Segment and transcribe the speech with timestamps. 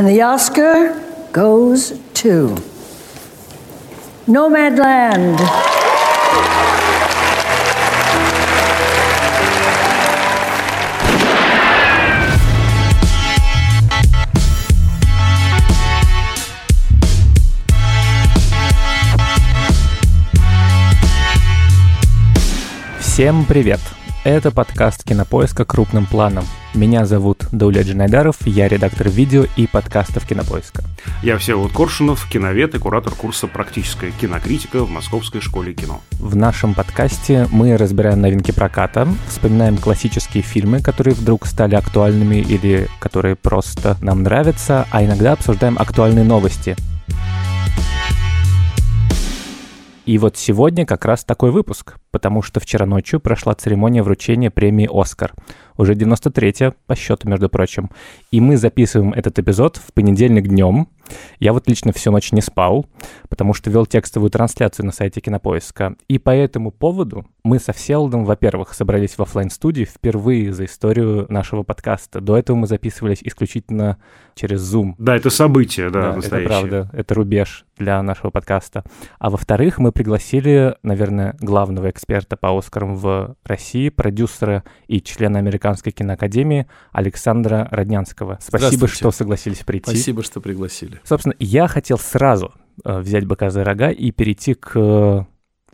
[0.00, 1.00] And the Oscar
[1.32, 2.56] goes to
[4.26, 5.40] Nomadland.
[23.00, 23.80] Всем привет!
[24.23, 26.45] Это подкаст «Кинопоиска крупным планом».
[26.75, 30.83] Меня зовут Дауля Джинайдаров, я редактор видео и подкастов «Кинопоиска».
[31.23, 36.01] Я Всеволод Коршунов, киновед и куратор курса «Практическая кинокритика» в Московской школе кино.
[36.19, 42.89] В нашем подкасте мы разбираем новинки проката, вспоминаем классические фильмы, которые вдруг стали актуальными или
[42.99, 46.75] которые просто нам нравятся, а иногда обсуждаем актуальные новости,
[50.11, 54.89] И вот сегодня как раз такой выпуск, потому что вчера ночью прошла церемония вручения премии
[54.91, 55.31] «Оскар».
[55.77, 57.89] Уже 93-я по счету, между прочим.
[58.31, 60.87] И мы записываем этот эпизод в понедельник днем.
[61.39, 62.85] Я вот лично всю ночь не спал,
[63.29, 65.95] потому что вел текстовую трансляцию на сайте Кинопоиска.
[66.07, 71.25] И по этому поводу мы со Всеволодом, во-первых, собрались в офлайн студии впервые за историю
[71.29, 72.21] нашего подкаста.
[72.21, 73.97] До этого мы записывались исключительно
[74.35, 74.93] через Zoom.
[74.97, 76.45] Да, это событие, да, да настоящее.
[76.45, 78.83] Это правда, это рубеж для нашего подкаста.
[79.19, 85.91] А во-вторых, мы пригласили, наверное, главного эксперта по Оскарам в России, продюсера и члена Американской
[85.91, 88.39] киноакадемии Александра Роднянского.
[88.41, 89.91] Спасибо, что согласились прийти.
[89.91, 90.99] Спасибо, что пригласили.
[91.03, 95.25] Собственно, я хотел сразу э, взять быка за рога и перейти к э,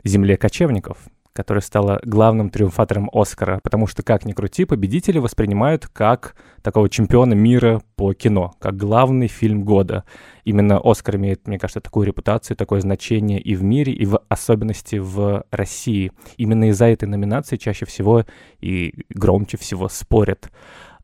[0.04, 0.98] земле кочевников,
[1.38, 7.36] которая стала главным триумфатором Оскара, потому что, как ни крути, победители воспринимают как такого чемпиона
[7.36, 10.04] мира по кино, как главный фильм года.
[10.46, 14.96] Именно Оскар имеет, мне кажется, такую репутацию, такое значение и в мире, и в особенности
[14.96, 16.12] в России.
[16.38, 18.26] Именно из-за этой номинации чаще всего
[18.60, 20.50] и громче всего спорят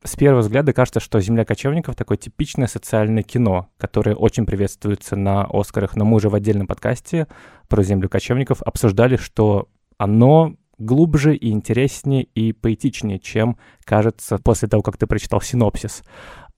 [0.03, 5.47] с первого взгляда кажется, что «Земля кочевников»— такое типичное социальное кино, которое очень приветствуется на
[5.49, 7.27] «Оскарах», но мы уже в отдельном подкасте
[7.69, 9.69] про «Землю кочевников» обсуждали, что
[10.03, 16.03] оно глубже и интереснее и поэтичнее, чем кажется после того, как ты прочитал синопсис.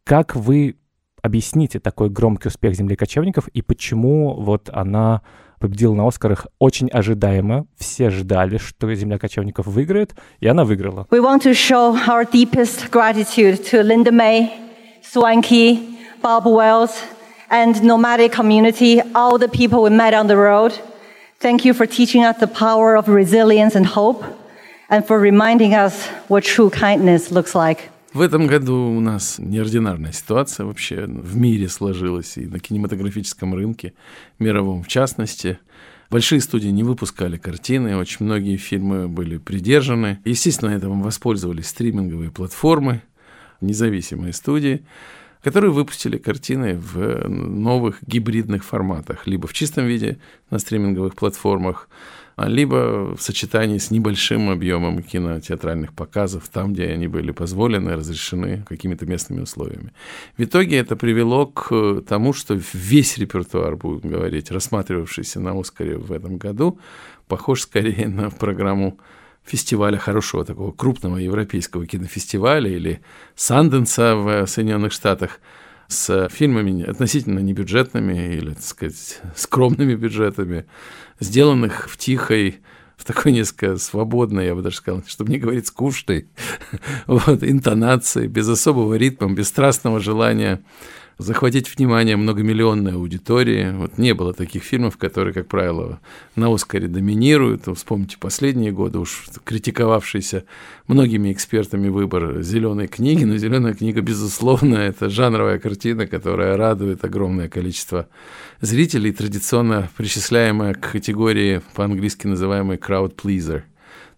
[0.03, 0.77] Как вы
[1.21, 5.21] объясните такой громкий успех «Земли кочевников» и почему вот она
[5.59, 7.67] победила на Оскарах очень ожидаемо.
[7.77, 11.05] Все ждали, что «Земля кочевников» выиграет, и она выиграла.
[11.11, 14.49] We want to show our deepest gratitude to Linda May,
[15.03, 16.93] Swanky, Bob Wells,
[17.51, 20.73] and nomadic community, all the people we met on the road.
[21.45, 24.23] Thank you for teaching us the power of resilience and hope,
[24.89, 27.91] and for reminding us what true kindness looks like.
[28.13, 33.93] В этом году у нас неординарная ситуация вообще в мире сложилась и на кинематографическом рынке,
[34.39, 35.59] мировом в частности.
[36.09, 40.17] Большие студии не выпускали картины, очень многие фильмы были придержаны.
[40.25, 43.03] Естественно, этому воспользовались стриминговые платформы,
[43.61, 44.83] независимые студии,
[45.45, 50.17] которые выпустили картины в новых гибридных форматах, либо в чистом виде
[50.49, 51.87] на стриминговых платформах,
[52.35, 59.05] либо в сочетании с небольшим объемом кинотеатральных показов, там, где они были позволены, разрешены какими-то
[59.05, 59.93] местными условиями.
[60.35, 66.11] В итоге это привело к тому, что весь репертуар, будем говорить, рассматривавшийся на Оскаре в
[66.11, 66.79] этом году,
[67.27, 68.97] похож скорее на программу
[69.45, 73.01] фестиваля хорошего такого крупного европейского кинофестиваля или
[73.35, 75.39] Санденса в Соединенных Штатах–
[75.87, 80.65] с фильмами относительно небюджетными или, так сказать, скромными бюджетами,
[81.19, 82.59] сделанных в тихой,
[82.97, 86.27] в такой несколько свободной, я бы даже сказал, чтобы не говорить скучной,
[87.07, 90.63] вот, интонации, без особого ритма, без страстного желания
[91.17, 93.71] захватить внимание многомиллионной аудитории.
[93.71, 95.99] Вот не было таких фильмов, которые, как правило,
[96.35, 97.63] на Оскаре доминируют.
[97.73, 100.43] Вспомните последние годы, уж критиковавшийся
[100.87, 103.23] многими экспертами выбор зеленой книги.
[103.23, 108.07] Но зеленая книга, безусловно, это жанровая картина, которая радует огромное количество
[108.61, 113.63] зрителей, традиционно причисляемая к категории по-английски называемой crowd pleaser–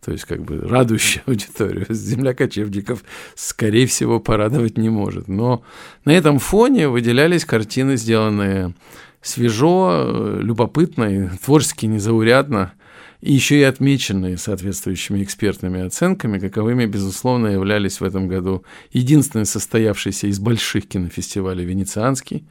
[0.07, 1.85] то есть как бы радующая аудиторию.
[1.89, 3.03] Земля кочевников,
[3.35, 5.27] скорее всего, порадовать не может.
[5.27, 5.63] Но
[6.05, 8.73] на этом фоне выделялись картины, сделанные
[9.21, 12.71] свежо, любопытно, творчески незаурядно,
[13.19, 20.27] и еще и отмеченные соответствующими экспертными оценками, каковыми, безусловно, являлись в этом году единственный состоявшийся
[20.27, 22.45] из больших кинофестивалей венецианский,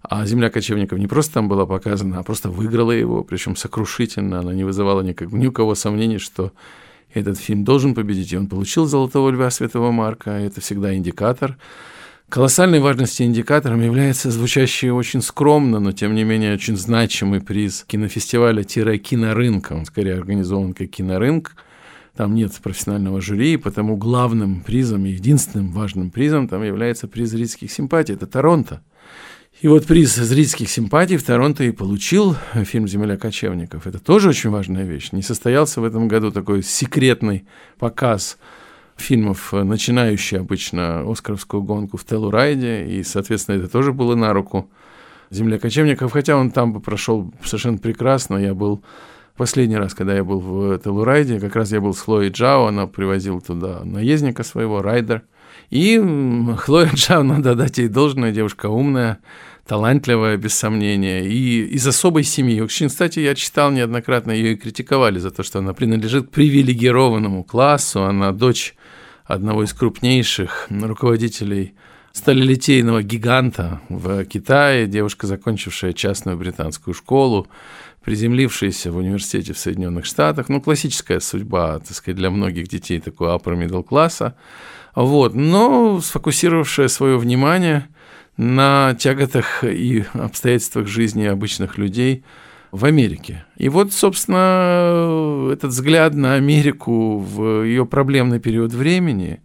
[0.00, 4.38] а «Земля кочевников» не просто там была показана, а просто выиграла его, причем сокрушительно.
[4.38, 6.52] Она не вызывала никак, ни у кого сомнений, что
[7.20, 11.56] этот фильм должен победить, и он получил «Золотого льва» Святого Марка, это всегда индикатор.
[12.28, 19.74] Колоссальной важности индикатором является звучащий очень скромно, но тем не менее очень значимый приз кинофестиваля-кинорынка.
[19.74, 21.54] Он скорее организован как кинорынок.
[22.16, 27.70] там нет профессионального жюри, потому главным призом и единственным важным призом там является приз зрительских
[27.70, 28.14] симпатий.
[28.14, 28.82] Это Торонто.
[29.62, 33.86] И вот приз зрительских симпатий в Торонто и получил фильм «Земля кочевников».
[33.86, 35.12] Это тоже очень важная вещь.
[35.12, 37.46] Не состоялся в этом году такой секретный
[37.78, 38.36] показ
[38.98, 44.68] фильмов, начинающий обычно «Оскаровскую гонку» в Телурайде, и, соответственно, это тоже было на руку
[45.30, 48.36] «Земля кочевников», хотя он там бы прошел совершенно прекрасно.
[48.36, 48.82] Я был
[49.38, 52.86] последний раз, когда я был в Телурайде, как раз я был с Хлоей Джао, она
[52.86, 55.22] привозила туда наездника своего, райдер–
[55.70, 56.00] и
[56.58, 59.18] Хлоя Джао, надо дать ей должное, девушка умная,
[59.66, 62.60] талантливая, без сомнения, и из особой семьи.
[62.60, 67.44] Очень, кстати, я читал неоднократно, ее и критиковали за то, что она принадлежит к привилегированному
[67.44, 68.74] классу, она дочь
[69.24, 71.74] одного из крупнейших руководителей
[72.12, 77.48] сталелитейного гиганта в Китае, девушка, закончившая частную британскую школу,
[78.04, 80.48] приземлившаяся в университете в Соединенных Штатах.
[80.48, 84.34] Ну, классическая судьба, так сказать, для многих детей такого upper middle класса.
[84.96, 87.86] Вот, но сфокусировавшая свое внимание
[88.38, 92.24] на тяготах и обстоятельствах жизни обычных людей
[92.72, 93.44] в Америке.
[93.58, 99.40] И вот, собственно, этот взгляд на Америку в ее проблемный период времени,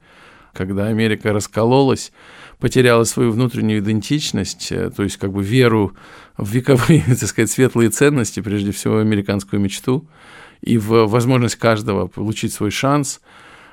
[0.53, 2.13] когда Америка раскололась,
[2.57, 5.93] потеряла свою внутреннюю идентичность, э, то есть как бы веру
[6.37, 10.07] в вековые, так сказать, светлые ценности, прежде всего американскую мечту,
[10.61, 13.19] и в возможность каждого получить свой шанс–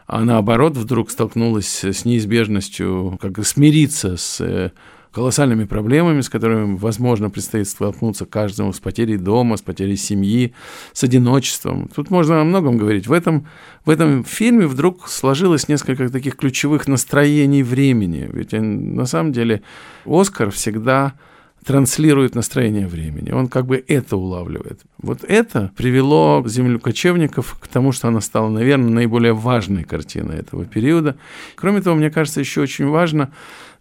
[0.09, 4.71] а наоборот вдруг столкнулась с неизбежностью, как смириться с э,
[5.13, 10.55] колоссальными проблемами, с которыми, возможно, предстоит столкнуться каждому с потерей дома, с потерей семьи,
[10.95, 11.91] с одиночеством.
[11.95, 13.07] Тут можно о многом говорить.
[13.07, 13.47] В этом,
[13.85, 18.31] в этом фильме вдруг сложилось несколько таких ключевых настроений времени.
[18.33, 19.61] Ведь э, на самом деле
[20.07, 21.13] Оскар всегда
[21.65, 23.31] транслирует настроение времени.
[23.31, 24.81] Он как бы это улавливает.
[24.99, 30.65] Вот это привело «Землю кочевников» к тому, что она стала, наверное, наиболее важной картиной этого
[30.65, 31.17] периода.
[31.57, 33.33] Кроме того, мне кажется, еще очень важно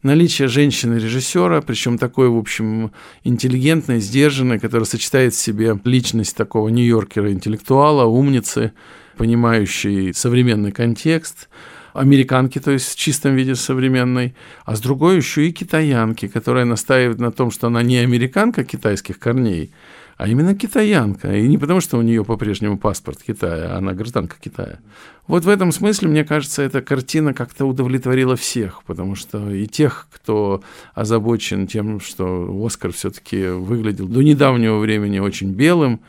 [0.03, 2.91] наличие женщины-режиссера, причем такой, в общем,
[3.23, 8.73] интеллигентной, сдержанной, которая сочетает в себе личность такого нью-йоркера-интеллектуала, умницы,
[9.17, 11.49] понимающей современный контекст–
[11.97, 14.35] американки, то есть в чистом виде современной,
[14.65, 19.19] а с другой еще и китаянки, которая настаивает на том, что она не американка китайских
[19.19, 19.71] корней,
[20.17, 21.35] а именно китаянка.
[21.35, 24.79] И не потому, что у нее по-прежнему паспорт Китая, а она гражданка Китая.
[25.27, 30.07] Вот в этом смысле, мне кажется, эта картина как-то удовлетворила всех, потому что и тех,
[30.11, 30.63] кто
[30.95, 35.99] озабочен тем, что Оскар все-таки выглядел до недавнего времени очень белым,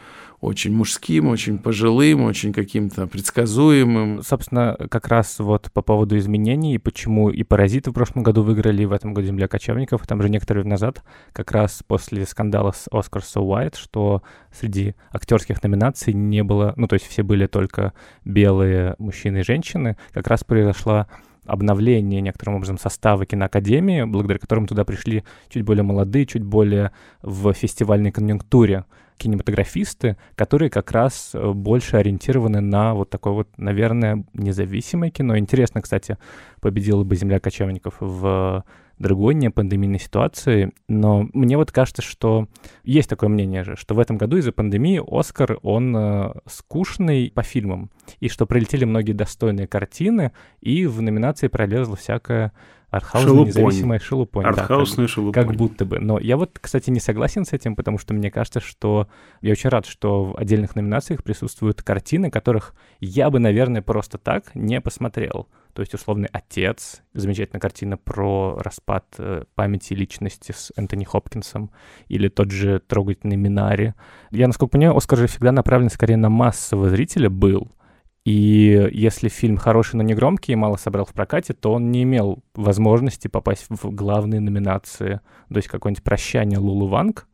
[0.40, 4.22] очень мужским, очень пожилым, очень каким-то предсказуемым.
[4.22, 8.86] Собственно, как раз вот по поводу изменений, почему и «Паразиты» в прошлом году выиграли, и
[8.86, 11.02] в этом году «Земля кочевников», там же некоторые назад,
[11.32, 16.86] как раз после скандала с «Оскар So White», что среди актерских номинаций не было, ну,
[16.86, 17.92] то есть все были только
[18.24, 21.08] белые мужчины и женщины, как раз произошла
[21.46, 26.92] обновление некоторым образом состава киноакадемии, благодаря которому туда пришли чуть более молодые, чуть более
[27.22, 28.84] в фестивальной конъюнктуре
[29.18, 35.36] кинематографисты, которые как раз э, больше ориентированы на вот такое вот, наверное, независимое кино.
[35.36, 36.16] Интересно, кстати,
[36.60, 38.64] победила бы «Земля кочевников» в
[38.98, 42.48] другой не пандемийной ситуации, но мне вот кажется, что
[42.82, 47.42] есть такое мнение же, что в этом году из-за пандемии Оскар, он э, скучный по
[47.42, 47.90] фильмам,
[48.20, 52.52] и что прилетели многие достойные картины, и в номинации пролезла всякая
[52.90, 54.46] Артхаусная независимая шелупонь.
[54.46, 55.32] Артхаусная да, как, шелупонь.
[55.32, 55.98] Как будто бы.
[55.98, 59.08] Но я вот, кстати, не согласен с этим, потому что мне кажется, что...
[59.42, 64.54] Я очень рад, что в отдельных номинациях присутствуют картины, которых я бы, наверное, просто так
[64.54, 65.48] не посмотрел.
[65.74, 71.70] То есть, условный «Отец», замечательная картина про распад э, памяти личности с Энтони Хопкинсом,
[72.08, 73.94] или тот же трогательный «Минари».
[74.30, 77.70] Я, насколько понимаю, «Оскар» же всегда направлен скорее на массового зрителя был,
[78.28, 82.02] и если фильм хороший, но не громкий и мало собрал в прокате, то он не
[82.02, 85.20] имел возможности попасть в главные номинации.
[85.48, 87.26] То есть какое-нибудь «Прощание Лулу Ванг»,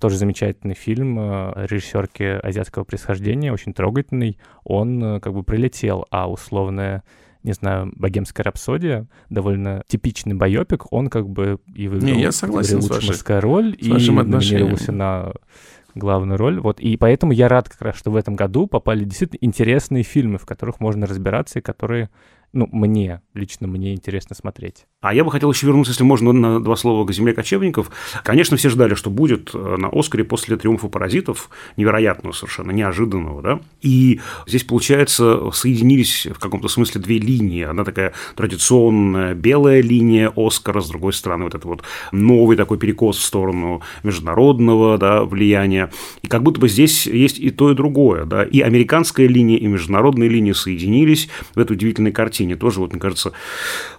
[0.00, 6.28] тоже замечательный фильм э, режиссерки азиатского происхождения, очень трогательный, он э, как бы прилетел, а
[6.28, 7.04] условная
[7.42, 12.80] не знаю, «Богемская рапсодия», довольно типичный байопик, он как бы и выиграл не, я согласен
[12.80, 15.32] лучшая вашей, мужская роль, с и номинировался на
[15.94, 16.60] главную роль.
[16.60, 20.38] Вот, и поэтому я рад как раз, что в этом году попали действительно интересные фильмы,
[20.38, 22.10] в которых можно разбираться и которые
[22.52, 24.86] ну, мне, лично мне интересно смотреть.
[25.00, 27.90] А я бы хотел еще вернуться, если можно, на два слова к «Земле кочевников».
[28.24, 33.60] Конечно, все ждали, что будет э, на «Оскаре» после «Триумфа паразитов», невероятного совершенно, неожиданного, да?
[33.82, 37.62] И здесь, получается, соединились в каком-то смысле две линии.
[37.62, 43.16] Одна такая традиционная белая линия «Оскара», с другой стороны, вот это вот новый такой перекос
[43.18, 45.90] в сторону международного да, влияния.
[46.22, 48.42] И как будто бы здесь есть и то, и другое, да?
[48.42, 52.39] И американская линия, и международная линия соединились в этой удивительной картине.
[52.56, 53.32] Тоже, вот, мне кажется,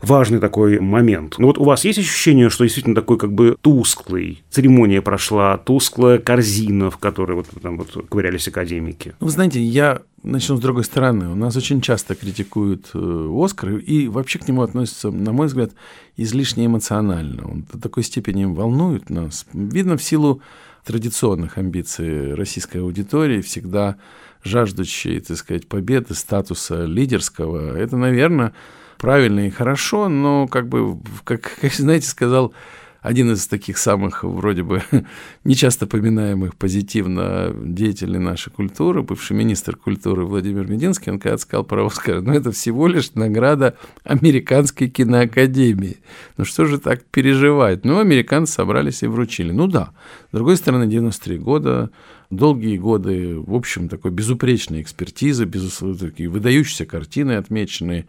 [0.01, 1.35] важный такой момент.
[1.37, 6.17] Ну вот у вас есть ощущение, что действительно такой как бы тусклый, церемония прошла, тусклая
[6.17, 9.13] корзина, в которой вот там вот ковырялись академики?
[9.19, 11.29] Ну, вы знаете, я начну с другой стороны.
[11.29, 15.71] У нас очень часто критикуют э, Оскар, и вообще к нему относятся, на мой взгляд,
[16.17, 17.49] излишне эмоционально.
[17.49, 19.45] Он до такой степени волнует нас.
[19.53, 20.41] Видно в силу
[20.85, 23.97] традиционных амбиций российской аудитории, всегда
[24.43, 27.77] жаждущей, так сказать, победы, статуса лидерского.
[27.77, 28.53] Это, наверное,
[28.97, 32.53] правильно и хорошо, но как бы, как, как знаете, сказал
[33.01, 34.83] один из таких самых вроде бы
[35.43, 41.85] нечасто поминаемых позитивно деятелей нашей культуры, бывший министр культуры Владимир Мединский, он когда сказал про
[41.85, 45.97] Оскар, ну это всего лишь награда Американской киноакадемии.
[46.37, 47.85] Ну что же так переживать?
[47.85, 49.51] Ну, американцы собрались и вручили.
[49.51, 49.91] Ну да.
[50.29, 51.89] С другой стороны, 93 года,
[52.31, 58.07] долгие годы, в общем, такой безупречной экспертизы, безусловно, такие выдающиеся картины отмеченные,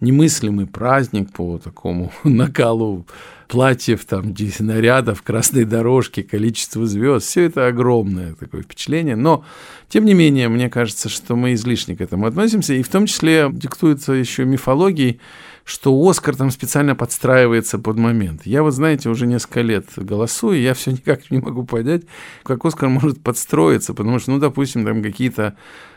[0.00, 3.06] немыслимый праздник по такому накалу
[3.48, 7.26] платьев, там, нарядов, красной дорожки, количество звезд.
[7.26, 9.16] Все это огромное такое впечатление.
[9.16, 9.44] Но,
[9.88, 12.74] тем не менее, мне кажется, что мы излишне к этому относимся.
[12.74, 15.20] И в том числе диктуется еще мифологией,
[15.64, 18.42] что Оскар там специально подстраивается под момент.
[18.44, 22.02] Я вот, знаете, уже несколько лет голосую, я все никак не могу понять,
[22.42, 25.56] как Оскар может подстроиться, потому что, ну, допустим, там какие-то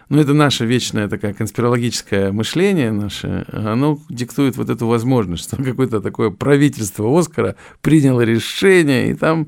[0.09, 6.00] ну, это наше вечное такое конспирологическое мышление наше, оно диктует вот эту возможность, что какое-то
[6.00, 9.47] такое правительство Оскара приняло решение, и там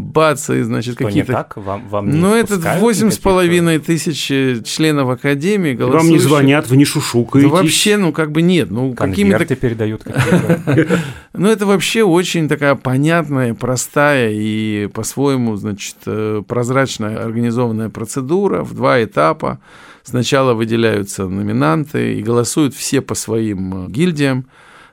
[0.00, 1.32] бац, и, значит, какие-то...
[1.32, 1.56] так?
[1.56, 4.26] Вам, вам не Ну, это восемь с половиной тысяч
[4.66, 6.08] членов Академии голосующих.
[6.08, 7.48] Вам не звонят, вы не шушукаете.
[7.48, 8.70] Да вообще, ну, как бы нет.
[8.70, 9.56] Ну, какими-то...
[9.56, 10.06] передают
[11.32, 18.74] Ну, это вообще очень такая понятная, простая и по-своему, значит, э, прозрачная организованная процедура в
[18.74, 19.60] два этапа.
[20.02, 24.46] Сначала выделяются номинанты и голосуют все по своим э, гильдиям.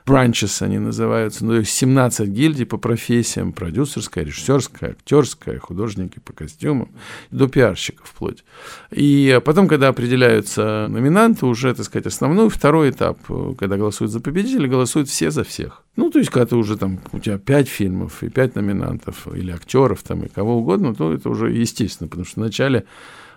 [0.08, 6.88] Branches они называются, ну, 17 гильдий по профессиям, продюсерская, режиссерская, актерская, художники по костюмам,
[7.30, 8.44] до пиарщиков вплоть.
[8.90, 14.20] И потом, когда определяются номинанты, уже, так сказать, основной, второй этап, э, когда голосуют за
[14.20, 15.84] победителя, голосуют все за всех.
[15.96, 19.50] Ну, то есть, когда ты уже там, у тебя пять фильмов и пять номинантов, или
[19.50, 22.84] актеров там, и кого угодно, то это уже естественно, потому что вначале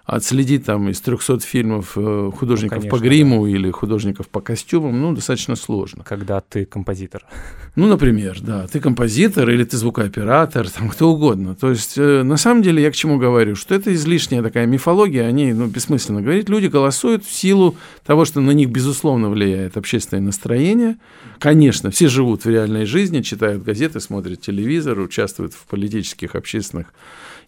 [0.05, 3.51] отследить там из 300 фильмов э, художников ну, конечно, по гриму да.
[3.51, 6.03] или художников по костюмам, ну, достаточно сложно.
[6.03, 7.23] Когда ты композитор.
[7.73, 11.55] Ну, например, да, ты композитор или ты звукооператор, там кто угодно.
[11.55, 15.25] То есть, э, на самом деле, я к чему говорю, что это излишняя такая мифология,
[15.25, 20.21] они, ну, бессмысленно говорить, люди голосуют в силу того, что на них, безусловно, влияет общественное
[20.21, 20.97] настроение.
[21.39, 26.87] Конечно, все живут в реальной жизни, читают газеты, смотрят телевизор, участвуют в политических, общественных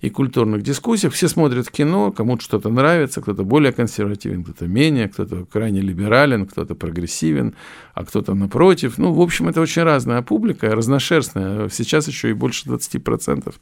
[0.04, 1.14] и культурных дискуссиях.
[1.14, 6.76] Все смотрят кино, кому-то что-то нравится, кто-то более консервативен, кто-то менее, кто-то крайне либерален, кто-то
[6.76, 7.56] прогрессивен,
[7.94, 8.98] а кто-то напротив.
[8.98, 11.70] Ну, в общем, это очень разная публика, разношерстная.
[11.70, 13.54] Сейчас еще и больше 20%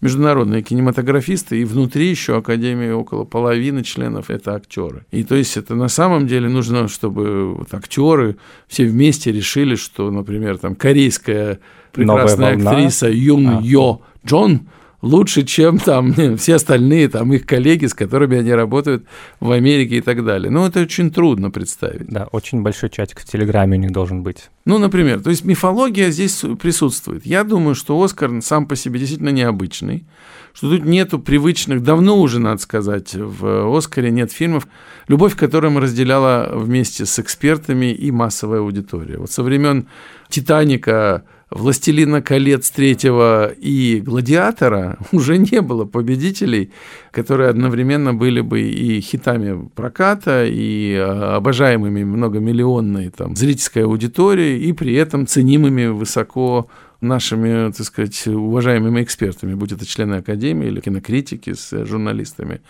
[0.00, 5.04] международные кинематографисты, и внутри еще Академии около половины членов это актеры.
[5.10, 8.38] И то есть это на самом деле нужно, чтобы вот актеры
[8.68, 11.58] все вместе решили, что, например, там корейская
[11.92, 13.60] прекрасная актриса Юн а.
[13.62, 14.62] Йо Джон–
[15.02, 19.04] лучше, чем там все остальные там их коллеги, с которыми они работают
[19.40, 20.50] в Америке и так далее.
[20.50, 22.08] Ну, это очень трудно представить.
[22.08, 24.50] Да, очень большой чатик в Телеграме у них должен быть.
[24.64, 27.26] Ну, например, то есть мифология здесь присутствует.
[27.26, 30.04] Я думаю, что Оскар сам по себе действительно необычный,
[30.52, 34.66] что тут нету привычных, давно уже, надо сказать, в Оскаре нет фильмов,
[35.08, 39.18] любовь к которым разделяла вместе с экспертами и массовая аудитория.
[39.18, 39.88] Вот со времен
[40.28, 46.70] «Титаника», «Властелина колец» третьего и «Гладиатора» уже не было победителей,
[47.10, 54.72] которые одновременно были бы и хитами проката, и а, обожаемыми многомиллионной там, зрительской аудиторией, и
[54.72, 56.68] при этом ценимыми высоко
[57.00, 62.60] нашими, так сказать, уважаемыми экспертами, будь это члены Академии или кинокритики с журналистами.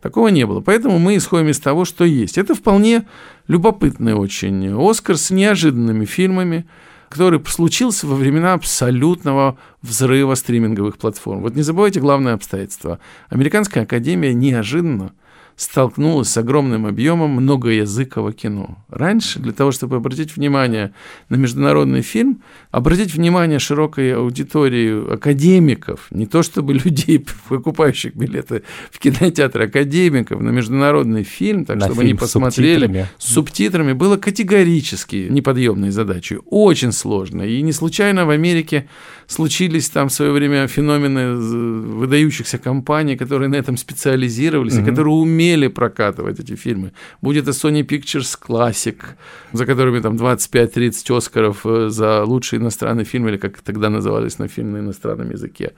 [0.00, 0.60] Такого не было.
[0.60, 2.38] Поэтому мы исходим из того, что есть.
[2.38, 3.06] Это вполне
[3.46, 6.66] любопытный очень Оскар с неожиданными фильмами,
[7.08, 11.40] который случился во времена абсолютного взрыва стриминговых платформ.
[11.40, 12.98] Вот не забывайте главное обстоятельство.
[13.28, 15.12] Американская академия неожиданно
[15.58, 18.78] столкнулась с огромным объемом многоязыкового кино.
[18.88, 20.92] Раньше, для того, чтобы обратить внимание
[21.30, 28.62] на международный фильм, обратить внимание широкой аудитории академиков, не то чтобы людей, покупающих билеты
[28.92, 33.08] в кинотеатр, академиков на международный фильм, так на чтобы фильм они посмотрели с субтитрами.
[33.18, 36.38] с субтитрами, было категорически неподъемной задачей.
[36.46, 37.42] Очень сложно.
[37.42, 38.88] И не случайно в Америке
[39.26, 45.47] случились там в свое время феномены выдающихся компаний, которые на этом специализировались и которые умели
[45.56, 46.92] прокатывать эти фильмы.
[47.22, 48.96] Будет это Sony Pictures Classic,
[49.52, 54.48] за которыми там 25-30 Оскаров э, за лучший иностранный фильм, или как тогда назывались на
[54.48, 55.72] фильм на иностранном языке.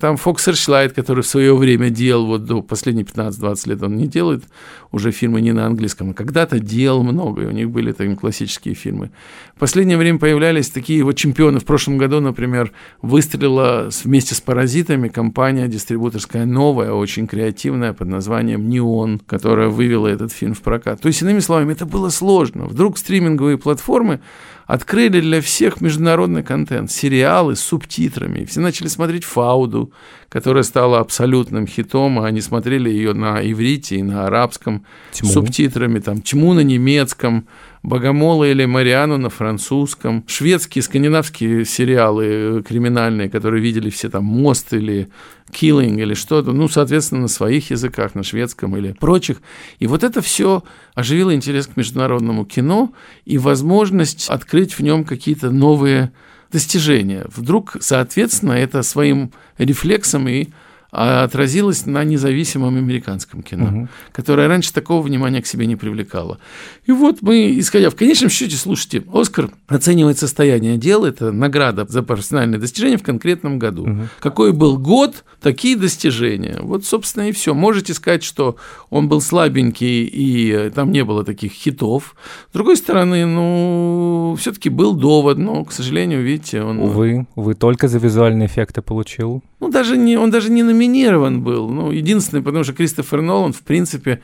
[0.00, 4.06] Там Fox Searchlight, который в свое время делал, вот до последние 15-20 лет он не
[4.06, 4.44] делает
[4.92, 8.74] уже фильмы не на английском, а когда-то делал много, и у них были там классические
[8.74, 9.10] фильмы.
[9.56, 11.58] В последнее время появлялись такие вот чемпионы.
[11.58, 12.72] В прошлом году, например,
[13.02, 20.32] выстрелила вместе с «Паразитами» компания дистрибуторская новая, очень креативная, под названием «Неон», которая вывела этот
[20.32, 21.00] фильм в прокат.
[21.00, 22.66] То есть, иными словами, это было сложно.
[22.66, 24.20] Вдруг стриминговые платформы
[24.68, 28.44] открыли для всех международный контент, сериалы с субтитрами.
[28.44, 29.92] Все начали смотреть «Фауду»,
[30.28, 35.30] которая стала абсолютным хитом, а они смотрели ее на иврите и на арабском Тьму.
[35.30, 37.48] с субтитрами, там «Тьму» на немецком,
[37.82, 44.74] Богомола или Мариану на французском, шведские, скандинавские сериалы э, криминальные, которые видели все там «Мост»
[44.74, 45.08] или
[45.50, 49.40] «Killing» или что-то, ну, соответственно, на своих языках, на шведском или прочих.
[49.78, 50.62] И вот это все
[50.98, 52.92] оживило интерес к международному кино
[53.24, 56.10] и возможность открыть в нем какие-то новые
[56.50, 57.24] достижения.
[57.32, 60.48] Вдруг, соответственно, это своим рефлексом и
[60.90, 63.88] а отразилось на независимом американском кино, Мгм.
[64.12, 66.38] которое раньше такого внимания к себе не привлекало.
[66.86, 72.02] И вот мы, исходя в конечном счете, слушайте, Оскар оценивает состояние дела, это награда за
[72.02, 74.08] профессиональные достижения в конкретном году.
[74.20, 76.58] Какой был год, такие достижения.
[76.60, 77.54] Вот, собственно, и все.
[77.54, 78.56] Можете сказать, что
[78.90, 82.16] он был слабенький, и э, там не было таких хитов.
[82.50, 86.80] С другой стороны, ну, все-таки был довод, но, к сожалению, видите, он...
[86.80, 89.42] Увы, увы, только за визуальные эффекты получил.
[89.60, 91.68] Ну, даже не, он даже не номинирован был.
[91.68, 94.20] Ну, единственное, потому что Кристофер Нолан, в принципе,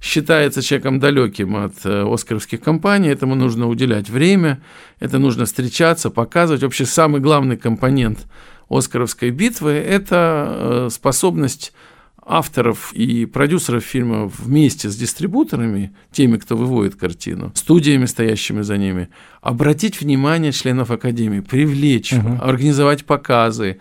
[0.00, 3.08] считается человеком далеким от э, оскаровских компаний.
[3.08, 4.60] Этому нужно уделять время,
[5.00, 6.62] это нужно встречаться, показывать.
[6.62, 8.26] Вообще самый главный компонент
[8.68, 11.72] оскаровской битвы– это э, способность
[12.28, 19.08] авторов и продюсеров фильма вместе с дистрибуторами, теми, кто выводит картину, студиями, стоящими за ними,
[19.40, 23.78] обратить внимание членов Академии, привлечь, организовать показы.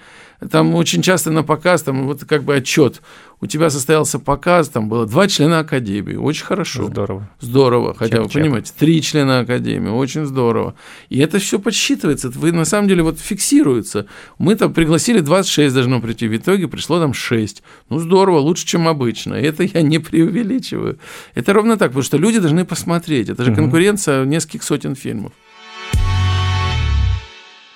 [0.50, 3.02] Там очень часто на показ, там вот как бы отчет,
[3.40, 6.86] у тебя состоялся показ, там было два члена Академии, очень хорошо.
[6.86, 7.30] Здорово.
[7.40, 8.42] Здорово, хотя вы Чек-чек.
[8.42, 10.74] понимаете, три члена Академии, очень здорово.
[11.10, 14.08] И это все подсчитывается, вы на самом деле вот фиксируется.
[14.40, 17.62] Мы там пригласили 26 должно прийти, в итоге пришло там 6.
[17.90, 19.34] Ну здорово, лучше, чем обычно.
[19.48, 20.98] Это я не преувеличиваю.
[21.36, 23.30] Это ровно так, потому что люди должны посмотреть.
[23.30, 25.32] Это же конкуренция нескольких сотен фильмов.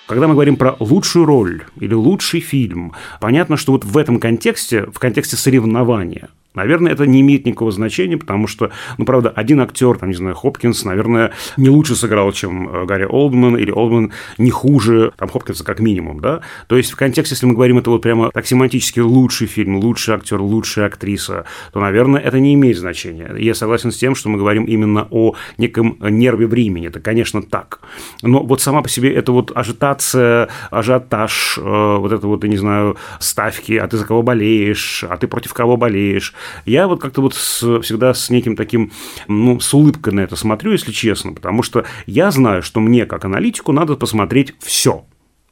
[0.06, 4.86] Когда мы говорим про лучшую роль или лучший фильм, понятно, что вот в этом контексте,
[4.86, 9.96] в контексте соревнования, Наверное, это не имеет никакого значения, потому что, ну, правда, один актер,
[9.98, 14.50] там, не знаю, Хопкинс, наверное, не лучше сыграл, чем э, Гарри Олдман, или Олдман не
[14.50, 16.40] хуже, там, Хопкинса как минимум, да?
[16.66, 20.14] То есть, в контексте, если мы говорим, это вот прямо так семантически лучший фильм, лучший
[20.14, 23.34] актер, лучшая актриса, то, наверное, это не имеет значения.
[23.38, 26.88] Я согласен с тем, что мы говорим именно о неком нерве времени.
[26.88, 27.80] Это, конечно, так.
[28.22, 32.56] Но вот сама по себе эта вот ажитация, ажиотаж, э, вот это вот, я не
[32.56, 36.34] знаю, ставки, а ты за кого болеешь, а ты против кого болеешь.
[36.64, 38.92] Я вот как-то вот с- всегда с неким таким,
[39.28, 43.24] ну, с улыбкой на это смотрю, если честно, потому что я знаю, что мне, как
[43.24, 45.04] аналитику, надо посмотреть все.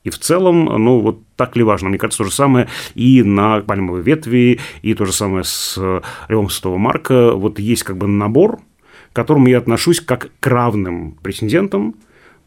[0.03, 1.91] И в целом, ну, вот так ли важно?
[1.91, 6.01] Мне кажется, то же самое и на «Пальмовой ветви», и то же самое с э,
[6.29, 7.33] «Львом Святого Марка».
[7.33, 8.61] Вот есть как бы набор,
[9.13, 11.97] к которому я отношусь как к равным претендентам,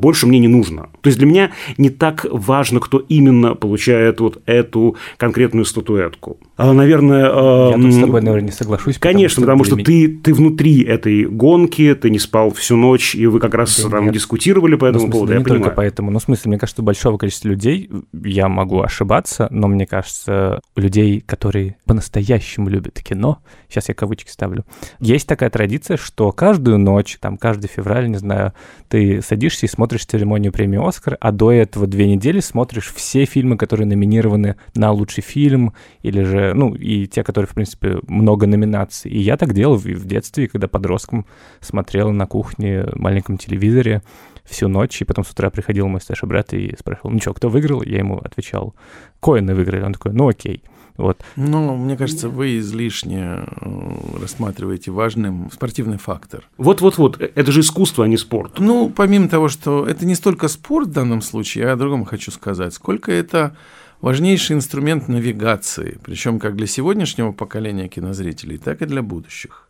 [0.04, 0.90] больше мне не нужно.
[1.02, 6.38] То есть для меня не так важно, кто именно получает вот эту конкретную статуэтку.
[6.58, 7.24] А, наверное...
[7.70, 8.98] Я тут с эм, тобой, наверное, не соглашусь.
[9.00, 13.26] Конечно, потому что для ты, ты внутри этой гонки, ты не спал всю ночь, и
[13.28, 14.14] вы как раз Да там нет.
[14.14, 15.74] дискутировали по Ну, этому смысле, поводу, не я только понимаю.
[15.78, 16.12] поэтому.
[16.12, 17.90] Ну, в смысле, мне кажется, у большого количества людей,
[18.26, 23.40] я могу ошибаться, но мне кажется, у людей, которые по-настоящему любят кино,
[23.70, 24.66] сейчас я кавычки ставлю,
[25.00, 28.52] есть такая традиция, что каждую ночь, там, каждый февраль, не знаю,
[28.90, 33.58] ты садишься и смотришь церемонию премии «Оскар», а до этого две недели смотришь все фильмы,
[33.58, 39.12] которые номинированы на лучший фильм, или же, ну, и те, которые, в принципе, много номинаций.
[39.12, 41.26] И я так делал в детстве, когда подростком
[41.60, 44.02] смотрел на кухне маленьком телевизоре
[44.44, 47.50] всю ночь, и потом с утра приходил мой старший брат и спрашивал, ну что, кто
[47.50, 47.82] выиграл?
[47.84, 48.76] Я ему отвечал,
[49.20, 49.84] Коины выиграли.
[49.84, 50.64] Он такой, ну окей.
[50.98, 51.24] Вот.
[51.36, 56.48] Но, мне кажется, вы излишне э, рассматриваете важным спортивный фактор.
[56.58, 58.60] Вот-вот-вот, это же искусство, а не спорт.
[58.60, 62.32] Ну, помимо того, что это не столько спорт в данном случае, я о другом хочу
[62.32, 63.56] сказать, сколько это
[64.02, 69.70] важнейший инструмент навигации, причем как для сегодняшнего поколения кинозрителей, так и для будущих.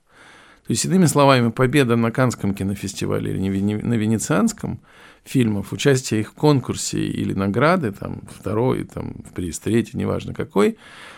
[0.65, 4.79] То есть, иными словами, победа на Канском кинофестивале или на Венецианском
[5.23, 10.77] фильмов, участие их в конкурсе или награды, там, второй, там, приз, третий, неважно какой,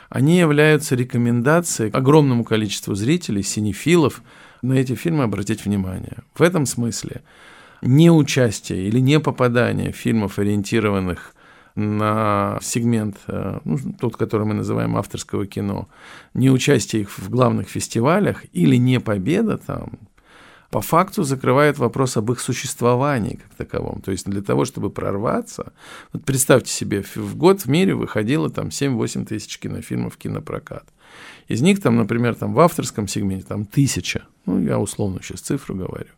[0.10, 4.22] они являются рекомендацией огромному количеству зрителей, синефилов,
[4.62, 6.18] на эти фильмы обратить внимание.
[6.34, 7.22] В этом смысле
[7.82, 11.34] неучастие или не попадание фильмов, ориентированных
[11.76, 15.90] на сегмент, э, ну, тот, который мы называем авторского кино,
[16.34, 20.00] не участие их в главных фестивалях или не победа там,
[20.76, 24.02] по факту закрывает вопрос об их существовании как таковом.
[24.02, 25.72] То есть для того, чтобы прорваться,
[26.12, 30.84] вот представьте себе, в год в мире выходило там 7-8 тысяч кинофильмов в кинопрокат.
[31.48, 35.76] Из них там, например, там в авторском сегменте там тысяча, ну я условно сейчас цифру
[35.76, 36.10] говорю.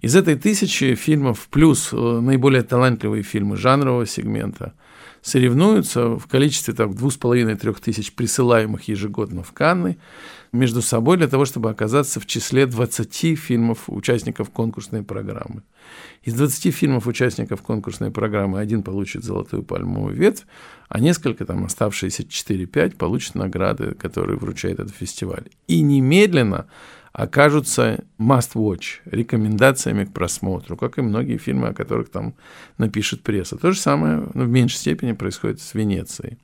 [0.00, 4.72] Из этой тысячи фильмов плюс э, наиболее талантливые фильмы жанрового сегмента–
[5.22, 9.98] соревнуются в количестве с половиной-трех тысяч присылаемых ежегодно в Канны
[10.52, 15.62] между собой для того, чтобы оказаться в числе 20 фильмов участников конкурсной программы.
[16.22, 20.44] Из 20 фильмов участников конкурсной программы один получит золотую пальмовую ветвь,
[20.88, 25.44] а несколько, там оставшиеся 4-5, получат награды, которые вручает этот фестиваль.
[25.68, 26.66] И немедленно
[27.12, 32.34] окажутся must-watch, рекомендациями к просмотру, как и многие фильмы, о которых там
[32.78, 33.56] напишет пресса.
[33.56, 36.38] То же самое, но в меньшей степени происходит с Венецией.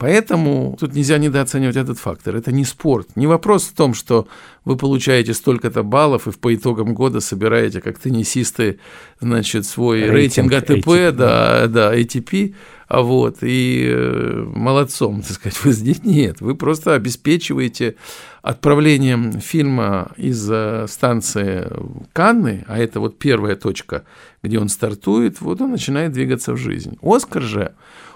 [0.00, 2.34] Поэтому тут нельзя недооценивать этот фактор.
[2.34, 3.16] Это не спорт.
[3.16, 4.28] Не вопрос в том, что
[4.64, 8.80] вы получаете столько-то баллов и по итогам года собираете, как теннисисты,
[9.20, 11.12] значит, свой рейтинг, рейтинг АТП, ATP.
[11.12, 12.54] да, да, ATP,
[12.88, 16.40] а вот, и э, молодцом, так сказать, вы здесь нет.
[16.40, 17.96] Вы просто обеспечиваете
[18.40, 21.70] отправлением фильма из э, станции
[22.14, 24.04] Канны, а это вот первая точка,
[24.42, 26.96] где он стартует, вот он начинает двигаться в жизнь.
[27.02, 27.74] Оскар же,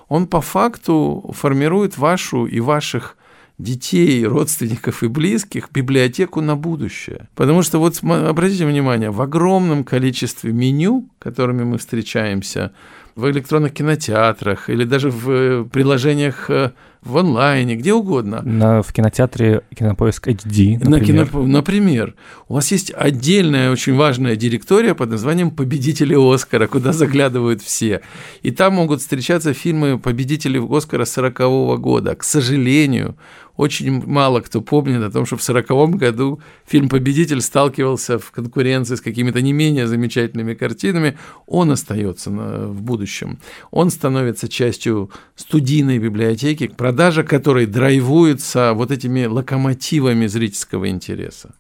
[0.09, 3.17] он по факту формирует вашу и ваших
[3.59, 7.29] детей, родственников и близких библиотеку на будущее.
[7.35, 12.73] Потому что вот обратите внимание, в огромном количестве меню, которыми мы встречаемся
[13.15, 16.73] в электронных кинотеатрах или даже в э, приложениях э,
[17.05, 18.43] в онлайне, где угодно.
[18.43, 20.89] На, в кинотеатре Кинопоиск HD, например.
[20.89, 22.15] На кино, например.
[22.49, 28.01] У вас есть отдельная очень важная директория под названием «Победители Оскара», куда заглядывают все.
[28.43, 32.15] И там могут встречаться фильмы победителей Оскара 40 -го года.
[32.15, 33.17] К сожалению,
[33.57, 38.97] очень мало кто помнит о том, что в 1940 году фильм «Победитель» сталкивался в конкуренции
[38.97, 41.17] с какими-то не менее замечательными картинами.
[41.47, 43.39] Он остается в будущем.
[43.71, 51.57] Он становится частью студийной библиотеки, продажа которой драйвуется вот этими локомотивами зрительского интереса.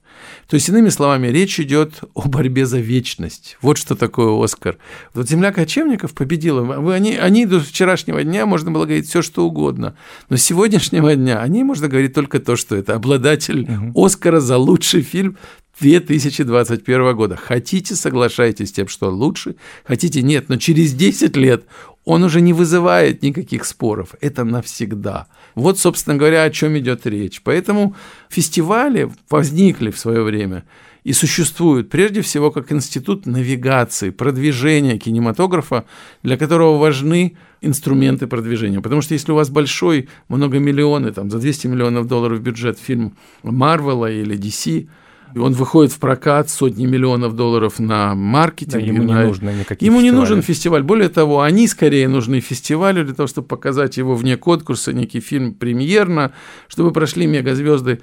[0.48, 3.58] То есть, иными словами, речь идет о борьбе за вечность.
[3.60, 4.76] Вот что такое Оскар.
[5.12, 6.94] Вот земля кочевников победила.
[6.94, 9.96] Они, они до вчерашнего дня можно было говорить все, что угодно.
[10.28, 14.06] Но с сегодняшнего дня они можно говорить только то, что это обладатель угу.
[14.06, 15.36] Оскара за лучший фильм
[15.80, 17.36] 2021 года.
[17.36, 21.64] Хотите, соглашайтесь с тем, что лучше, хотите, нет, но через 10 лет
[22.04, 24.14] он уже не вызывает никаких споров.
[24.20, 25.26] Это навсегда.
[25.54, 27.40] Вот, собственно говоря, о чем идет речь.
[27.42, 27.94] Поэтому
[28.28, 30.64] фестивали возникли в свое время
[31.02, 35.84] и существуют прежде всего как институт навигации, продвижения кинематографа,
[36.22, 38.80] для которого важны инструменты продвижения.
[38.80, 44.10] Потому что если у вас большой, многомиллионный, там, за 200 миллионов долларов бюджет фильм Марвела
[44.10, 44.88] или DC–
[45.36, 48.74] он выходит в прокат сотни миллионов долларов на маркетинг.
[48.74, 49.20] Да, ему на...
[49.20, 50.04] не нужно никаких Ему фестивалей.
[50.04, 50.82] не нужен фестиваль.
[50.82, 55.54] Более того, они скорее нужны фестивалю для того, чтобы показать его вне конкурса, некий фильм
[55.54, 56.32] премьерно,
[56.68, 58.00] чтобы прошли мегазвезды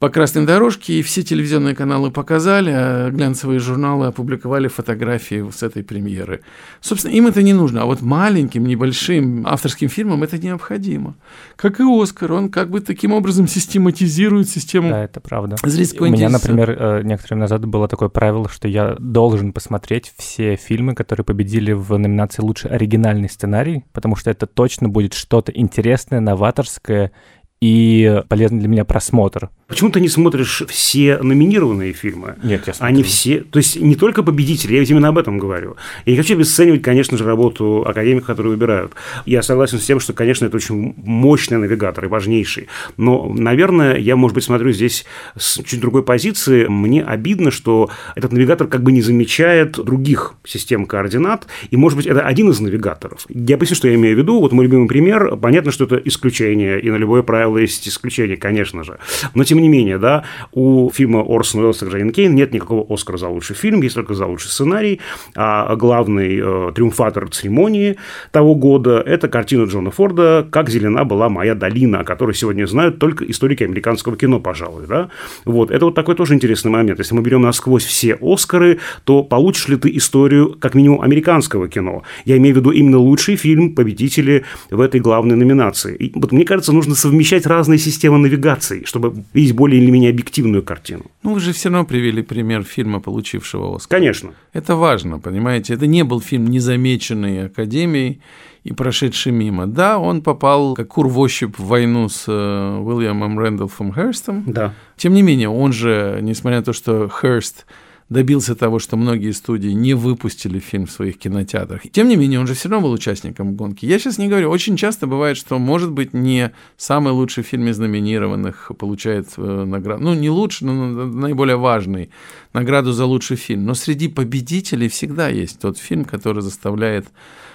[0.00, 5.84] по красной дорожке, и все телевизионные каналы показали, а глянцевые журналы опубликовали фотографии с этой
[5.84, 6.40] премьеры.
[6.80, 11.16] Собственно, им это не нужно, а вот маленьким, небольшим авторским фильмам это необходимо.
[11.54, 15.56] Как и Оскар, он как бы таким образом систематизирует систему Да, это правда.
[15.62, 20.14] Зрительского У меня, например, э, некоторое время назад было такое правило, что я должен посмотреть
[20.16, 25.52] все фильмы, которые победили в номинации «Лучший оригинальный сценарий», потому что это точно будет что-то
[25.52, 27.12] интересное, новаторское
[27.60, 29.50] и полезный для меня просмотр.
[29.70, 32.34] Почему ты не смотришь все номинированные фильмы?
[32.42, 32.92] Нет, я смотрю.
[32.92, 35.76] Они все, то есть не только победители, я ведь именно об этом говорю.
[36.06, 38.94] Я не хочу обесценивать, конечно же, работу академиков, которые выбирают.
[39.26, 42.66] Я согласен с тем, что, конечно, это очень мощный навигатор и важнейший.
[42.96, 45.04] Но, наверное, я, может быть, смотрю здесь
[45.38, 46.66] с чуть другой позиции.
[46.66, 52.06] Мне обидно, что этот навигатор как бы не замечает других систем координат, и, может быть,
[52.06, 53.24] это один из навигаторов.
[53.28, 54.40] Я поясню, что я имею в виду.
[54.40, 55.36] Вот мой любимый пример.
[55.36, 58.98] Понятно, что это исключение, и на любое правило есть исключение, конечно же.
[59.34, 63.28] Но, тем не менее, да, у фильма Орсона Уэллса «Гражданин Кейн» нет никакого Оскара за
[63.28, 65.00] лучший фильм, есть только за лучший сценарий,
[65.36, 67.96] а главный э, триумфатор церемонии
[68.32, 72.98] того года– это картина Джона Форда «Как зелена была моя долина», о которой сегодня знают
[72.98, 75.10] только историки американского кино, пожалуй, да.
[75.44, 76.98] Вот, это вот такой тоже интересный момент.
[76.98, 82.02] Если мы берем насквозь все Оскары, то получишь ли ты историю, как минимум, американского кино?
[82.24, 85.94] Я имею в виду именно лучший фильм, победители в этой главной номинации.
[85.96, 90.62] И вот мне кажется, нужно совмещать разные системы навигации, чтобы видеть более или менее объективную
[90.62, 91.04] картину.
[91.22, 93.98] Ну, вы же все равно привели пример фильма, получившего Оскар.
[93.98, 94.30] Конечно.
[94.54, 95.74] Это важно, понимаете?
[95.74, 98.20] Это не был фильм, незамеченный Академией
[98.64, 99.66] и прошедший мимо.
[99.66, 104.44] Да, он попал как кур в ощупь в войну с э, Уильямом Рэндолфом Херстом.
[104.46, 104.72] Да.
[104.96, 107.66] Тем не менее, он же, несмотря на то, что Херст
[108.10, 111.82] добился того, что многие студии не выпустили фильм в своих кинотеатрах.
[111.92, 113.86] Тем не менее, он же все равно был участником гонки.
[113.86, 117.78] Я сейчас не говорю, очень часто бывает, что, может быть, не самый лучший фильм из
[117.78, 122.10] номинированных получает э, награду, ну, не лучший, но наиболее важный,
[122.52, 123.64] награду за лучший фильм.
[123.64, 127.06] Но среди победителей всегда есть тот фильм, который заставляет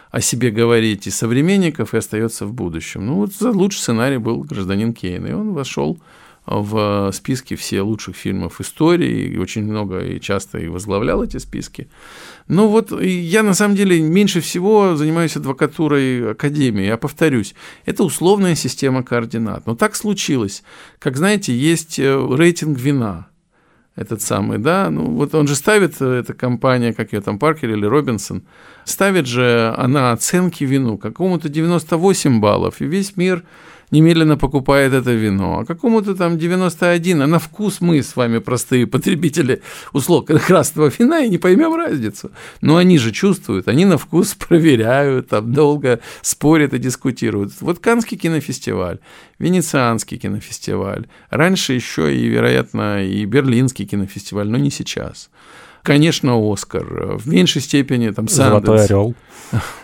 [0.10, 3.06] о себе говорить и современников, и остается в будущем.
[3.06, 6.00] Ну, вот за лучший сценарий был «Гражданин Кейн», и он вошел
[7.14, 11.88] списке все лучших фильмов истории, и очень много и часто и возглавлял эти списки.
[12.48, 16.86] Ну вот я на самом деле меньше всего занимаюсь адвокатурой Академии.
[16.86, 17.56] Я повторюсь,
[17.86, 19.66] это условная система координат.
[19.66, 20.64] Но так случилось.
[21.00, 23.28] Как знаете, есть э, рейтинг вина
[23.96, 27.72] этот самый, да, ну вот он же ставит, э, эта компания, как ее там, Паркер
[27.72, 28.44] или Робинсон,
[28.84, 33.44] ставит же она оценки вину какому-то 98 баллов, и весь мир
[33.96, 38.86] немедленно покупает это вино, а какому-то там 91, а на вкус мы с вами простые
[38.88, 39.62] потребители
[39.94, 42.32] услуг красного вина и не поймем разницу.
[42.62, 47.54] Но они же чувствуют, они на вкус проверяют, там долго спорят и дискутируют.
[47.62, 49.00] Вот Канский кинофестиваль,
[49.40, 55.30] Венецианский кинофестиваль, раньше еще и, вероятно, и Берлинский кинофестиваль, но не сейчас
[55.84, 57.18] конечно, Оскар.
[57.18, 58.66] В меньшей степени там Санденс.
[58.66, 59.16] Золотой орел.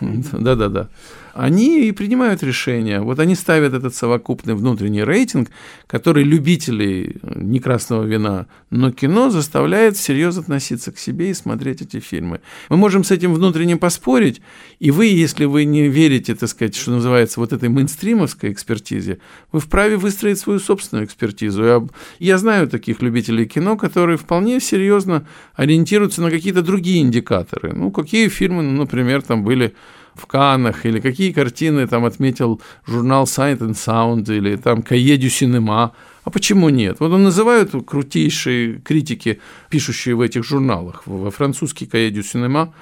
[0.00, 0.88] Да-да-да
[1.34, 3.00] они и принимают решения.
[3.00, 5.50] Вот они ставят этот совокупный внутренний рейтинг,
[5.86, 11.82] который любителей э, не красного вина, но кино заставляет всерьез относиться к себе и смотреть
[11.82, 12.40] эти фильмы.
[12.68, 14.40] Мы можем с этим внутренним поспорить,
[14.78, 19.18] и вы, если вы не верите, так сказать, что называется, вот этой мейнстримовской экспертизе,
[19.52, 21.64] вы вправе выстроить свою собственную экспертизу.
[21.64, 21.86] Я,
[22.18, 27.72] я знаю таких любителей кино, которые вполне серьезно ориентируются на какие-то другие индикаторы.
[27.72, 29.74] Ну, какие фильмы, ну, например, там были
[30.14, 35.92] в Каннах, или какие картины там отметил журнал Sight and Sound, или там Каедю Синема.
[36.24, 37.00] А почему нет?
[37.00, 41.02] Вот он называют крутейшие критики, пишущие в этих журналах.
[41.06, 42.72] Во французский Каедю Синема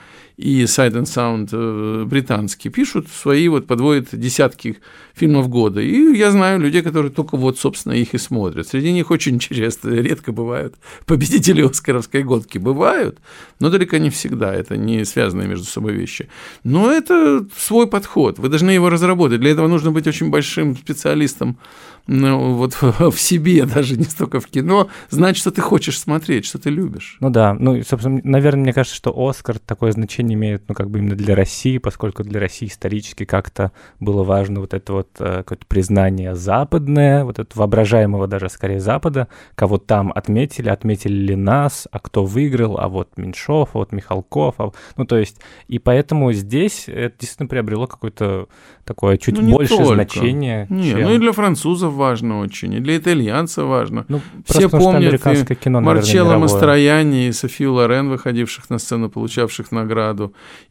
[0.41, 4.79] и Sight and Sound э, британские пишут свои, вот подводят десятки
[5.13, 5.83] фильмов года.
[5.83, 8.67] И я знаю людей, которые только вот, собственно, их и смотрят.
[8.67, 12.57] Среди них очень интересно, редко бывают победители Оскаровской гонки.
[12.57, 13.19] Бывают,
[13.61, 14.55] но далеко не всегда.
[14.55, 16.31] Это не связанные между собой вещи.
[16.65, 18.39] Но это свой подход.
[18.39, 19.41] Вы должны его разработать.
[19.41, 21.59] Для этого нужно быть очень большим специалистом
[22.07, 26.59] ну, вот в себе, даже не столько в кино, знать, что ты хочешь смотреть, что
[26.59, 27.17] ты любишь.
[27.21, 30.99] Ну да, ну, собственно, наверное, мне кажется, что Оскар такое значение имеет, ну, как бы
[30.99, 35.67] именно для России, поскольку для России исторически как-то было важно вот это вот э, какое-то
[35.67, 41.99] признание западное, вот это воображаемого даже скорее Запада, кого там отметили, отметили ли нас, а
[41.99, 44.73] кто выиграл, а вот Меньшов, а вот Михалков, а...
[44.97, 48.49] ну, то есть, и поэтому здесь это действительно приобрело какое-то
[48.85, 49.95] такое чуть ну, больше только.
[49.95, 50.67] значение.
[50.69, 51.03] Не, чем...
[51.03, 54.05] ну и для французов важно очень, и для итальянцев важно.
[54.09, 55.21] Ну, Все помнят
[55.61, 60.20] кино, Марчелло Мастрояни и Софию Лорен, выходивших на сцену, получавших награду.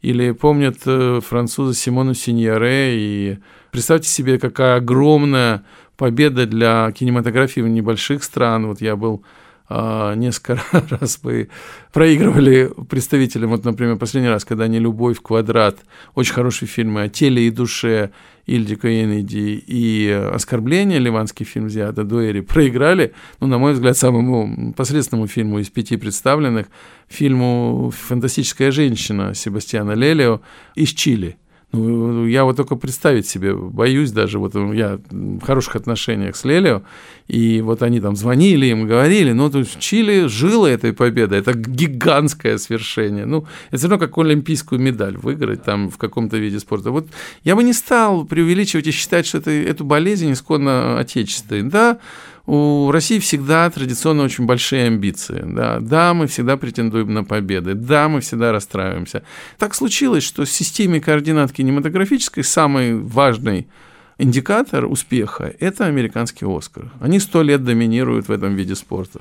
[0.02, 2.96] Или помнят э, француза Симону Синьоре.
[2.96, 3.38] И
[3.70, 5.64] представьте себе, какая огромная
[5.96, 8.66] победа для кинематографии в небольших стран.
[8.66, 9.22] Вот я был
[9.70, 11.48] несколько раз мы
[11.92, 15.78] проигрывали представителям, вот, например, последний раз, когда они «Любовь квадрат»,
[16.14, 18.10] очень хорошие фильмы о теле и душе
[18.46, 25.28] Ильдика Кеннеди и «Оскорбление», ливанский фильм Зиада Дуэри, проиграли, ну, на мой взгляд, самому посредственному
[25.28, 26.66] фильму из пяти представленных,
[27.08, 30.40] фильму «Фантастическая женщина» Себастьяна Лелио
[30.74, 31.36] из Чили–
[31.72, 36.82] Ну, я вот только представить себе боюсь даже, вот я в хороших отношениях с Лелио,
[37.28, 42.58] и вот они там звонили им, говорили, ну, есть Чили жило этой победой, это гигантское
[42.58, 43.24] свершение.
[43.24, 46.90] Ну, это все равно как олимпийскую медаль выиграть там в каком-то виде спорта.
[46.90, 47.06] Вот
[47.44, 51.62] я бы не стал преувеличивать и считать, что это, эту болезнь исконно отечественной.
[51.62, 51.98] Да,
[52.46, 55.42] у России всегда традиционно очень большие амбиции.
[55.44, 59.22] Да, да, мы всегда претендуем на победы, да, мы всегда расстраиваемся.
[59.58, 63.68] Так случилось, что в системе координат кинематографической самый важный
[64.18, 66.90] индикатор успеха– это американский «Оскар».
[67.00, 69.20] Они сто лет доминируют в этом виде спорта.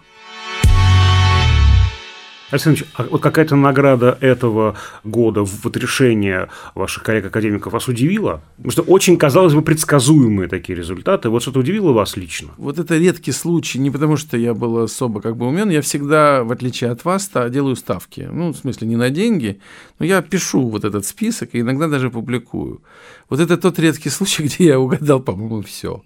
[2.52, 8.42] Александр а вот какая-то награда этого года, вот решение ваших коллег-академиков вас удивило?
[8.58, 11.30] Потому что очень, казалось бы, предсказуемые такие результаты.
[11.30, 12.50] Вот что-то удивило вас лично?
[12.58, 16.44] Вот это редкий случай, не потому что я был особо как бы умен, я всегда,
[16.44, 18.28] в отличие от вас, делаю ставки.
[18.32, 19.60] Ну, в смысле, не на деньги,
[20.00, 22.82] но я пишу вот этот список и иногда даже публикую.
[23.30, 26.02] Вот это тот редкий случай, где я угадал, по-моему, все.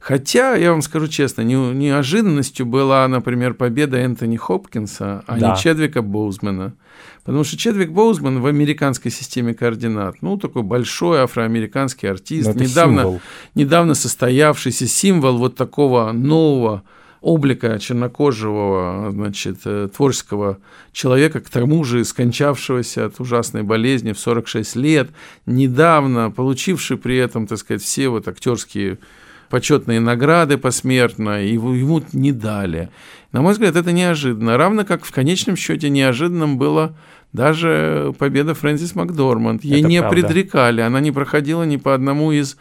[0.00, 5.50] Хотя, я вам скажу честно, не, неожиданностью была, например, победа Энтони Хопкинса, а да.
[5.50, 6.74] не Чедвика Боузмана.
[7.24, 13.20] Потому что Чедвик Боузман в американской системе координат, ну, такой большой афроамериканский артист, недавно,
[13.54, 16.82] недавно состоявшийся символ вот такого нового
[17.24, 20.58] облика чернокожего, значит, э, творческого
[20.92, 25.08] человека, к тому же скончавшегося от ужасной болезни в 46 лет,
[25.46, 28.98] недавно получивший при этом, так сказать, все вот актерские
[29.54, 32.90] почетные награды посмертно, и ему не дали.
[33.30, 34.56] На мой взгляд, это неожиданно.
[34.56, 36.96] Равно как в конечном счете неожиданным было
[37.32, 39.62] даже победа Фрэнсис Макдорманд.
[39.62, 40.16] Ей это не правда.
[40.16, 42.56] предрекали, она не проходила ни по одному из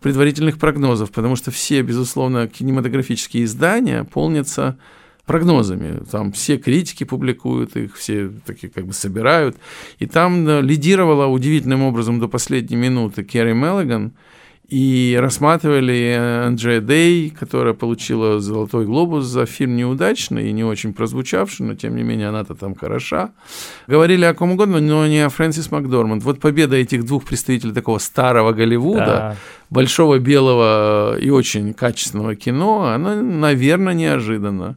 [0.00, 4.78] предварительных прогнозов, потому что все, безусловно, кинематографические издания полнятся
[5.26, 6.02] прогнозами.
[6.10, 9.58] Там все критики публикуют их, все такие как бы собирают.
[9.98, 14.12] И там лидировала удивительным образом до последней минуты Керри Меллиган–
[14.68, 21.64] и рассматривали Анджея Дэй, которая получила «Золотой глобус» за фильм неудачный и не очень прозвучавший,
[21.64, 23.30] но тем не менее она-то там хороша.
[23.86, 26.22] Говорили о ком угодно, но не о Фрэнсис Макдорманд.
[26.22, 29.36] Вот победа этих двух представителей такого старого Голливуда, да.
[29.70, 34.76] большого белого и очень качественного кино, она, наверное, неожиданна.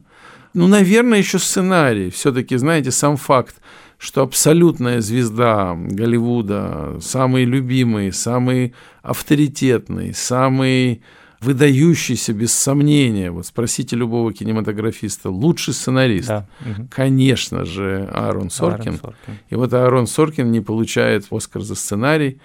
[0.54, 2.10] Ну, наверное, еще сценарий.
[2.10, 3.56] Все-таки, знаете, сам факт
[4.02, 11.02] что абсолютная звезда Голливуда, самый любимый, самый авторитетный, самый
[11.40, 16.48] выдающийся без сомнения, вот спросите любого кинематографиста, лучший сценарист, да.
[16.90, 18.94] конечно же, Аарон Соркин.
[18.94, 19.38] Аарон Соркин.
[19.50, 22.40] И вот Аарон Соркин не получает Оскар за сценарий,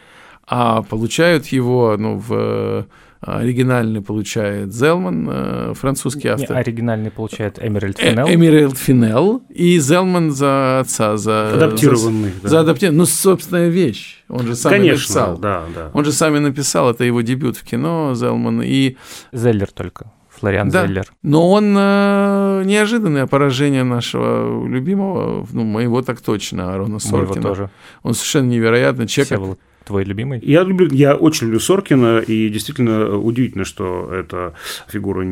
[0.45, 2.85] а получают его ну, в
[3.27, 6.51] Оригинальный получает Зелман, э, французский автор.
[6.51, 8.27] Не, оригинальный получает Эмеральд э, Финел.
[8.29, 9.43] Эмеральд Финел.
[9.49, 11.17] И Зелман за отца.
[11.17, 12.31] За, адаптированный.
[12.31, 12.49] За, да.
[12.49, 12.99] за адаптированный.
[12.99, 14.23] Ну, собственная вещь.
[14.29, 15.37] Он же сам Конечно, написал.
[15.39, 15.91] Да, да.
[15.93, 16.89] Он же сам и написал.
[16.89, 18.61] Это его дебют в кино, Зелман.
[18.61, 18.95] И...
[19.33, 20.13] Зеллер только.
[20.29, 21.11] Флориан да, Зеллер.
[21.21, 27.41] Но он э, неожиданное поражение нашего любимого, ну, моего так точно, Арона Соркина.
[27.41, 27.69] Моего тоже.
[28.03, 29.27] Он совершенно невероятный человек.
[29.27, 30.39] Всеволод твой любимый?
[30.43, 34.53] Я люблю, я очень люблю Соркина, и действительно удивительно, что эта
[34.87, 35.25] фигура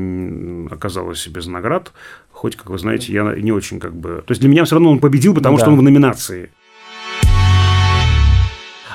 [0.72, 1.92] оказалась без наград.
[2.32, 4.24] Хоть, как вы знаете, я не очень как бы...
[4.26, 5.74] То есть для меня все равно он победил, потому ну, что да.
[5.74, 6.50] он в номинации.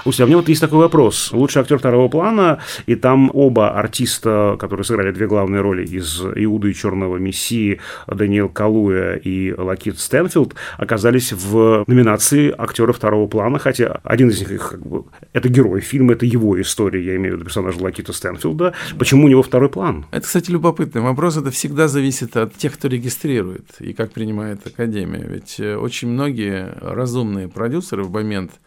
[0.04, 1.32] А у меня вот есть такой вопрос.
[1.32, 6.70] Лучший актер второго плана, и там оба артиста, которые сыграли две главные роли из «Иуды
[6.70, 14.00] и черного мессии», Даниэл Калуя и Лакит Стэнфилд, оказались в номинации актера второго плана, хотя
[14.04, 17.46] один из них как бы, это герой фильма, это его история, я имею в виду
[17.46, 18.74] персонажа Лакита Стэнфилда.
[18.98, 20.06] Почему у него второй план?
[20.10, 21.36] Это, кстати, любопытный вопрос.
[21.36, 25.24] Это всегда зависит от тех, кто регистрирует и как принимает Академия.
[25.26, 28.52] Ведь э, очень многие разумные продюсеры в момент–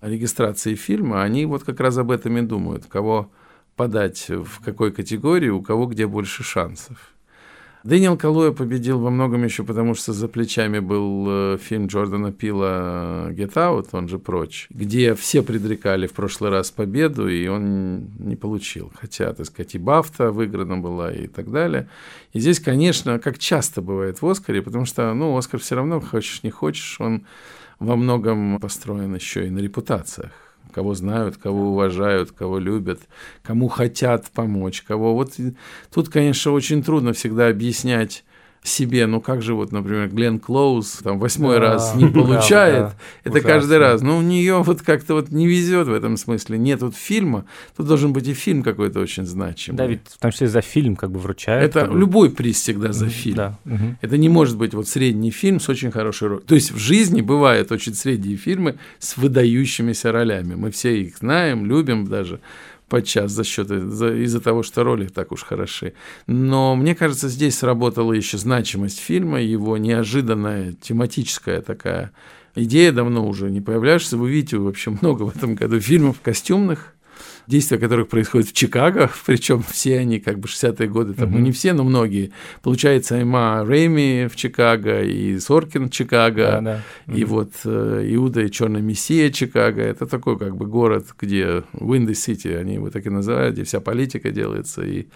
[0.00, 3.30] регистрации фильма, они вот как раз об этом и думают, кого
[3.76, 7.14] подать в какой категории, у кого где больше шансов.
[7.84, 13.28] Дэниел Калуя победил во многом еще потому, что за плечами был э, фильм Джордана Пила
[13.30, 18.34] «Get Out», он же «Прочь», где все предрекали в прошлый раз победу, и он не
[18.34, 18.92] получил.
[18.94, 21.88] Хотя, так сказать, и Бафта выиграна была и так далее.
[22.32, 26.42] И здесь, конечно, как часто бывает в «Оскаре», потому что, ну, «Оскар» все равно, хочешь
[26.42, 27.22] не хочешь, он
[27.78, 30.32] во многом построен еще и на репутациях.
[30.72, 33.00] Кого знают, кого уважают, кого любят,
[33.42, 35.14] кому хотят помочь, кого...
[35.14, 35.34] Вот
[35.90, 38.24] тут, конечно, очень трудно всегда объяснять
[38.68, 42.96] себе, ну как же вот, например, Глен Клоуз там восьмой Да, раз не получает, правда,
[43.24, 43.48] это ужасно.
[43.50, 44.02] каждый раз.
[44.02, 46.58] Но у нее вот как-то вот не везет в этом смысле.
[46.58, 47.44] Нет вот фильма,
[47.76, 49.76] тут должен быть и фильм какой-то очень значимый.
[49.78, 51.64] Да, ведь в том числе за фильм как бы вручают.
[51.70, 51.98] это как бы.
[51.98, 53.36] любой приз всегда за фильм.
[53.36, 53.58] Да.
[54.00, 56.44] Это не может быть вот средний фильм с очень хорошей ролью.
[56.46, 60.54] То есть в жизни бывают очень средние фильмы с выдающимися ролями.
[60.54, 62.40] Мы все их знаем, любим даже
[62.88, 65.92] подчас за счет за- из-за того, что роли так уж хороши.
[66.26, 72.12] Но мне кажется, здесь сработала еще значимость фильма, его неожиданная тематическая такая
[72.54, 74.16] идея давно уже не появляешься.
[74.16, 76.94] Вы видите вообще много в этом году фильмов костюмных,
[77.48, 81.44] действия которых происходят в Чикаго, причем все они как бы 60-е годы, там, ну Мгм.
[81.44, 82.30] не все, но многие.
[82.62, 87.14] Получается, Эма Рэйми в Чикаго, и Соркин в Чикаго, Да, да.
[87.14, 89.80] и вот э, Иуда и Черная Мессия Чикаго.
[89.82, 93.80] Это такой как бы город, где Windy City, они его так и называют, где вся
[93.80, 95.06] политика делается, и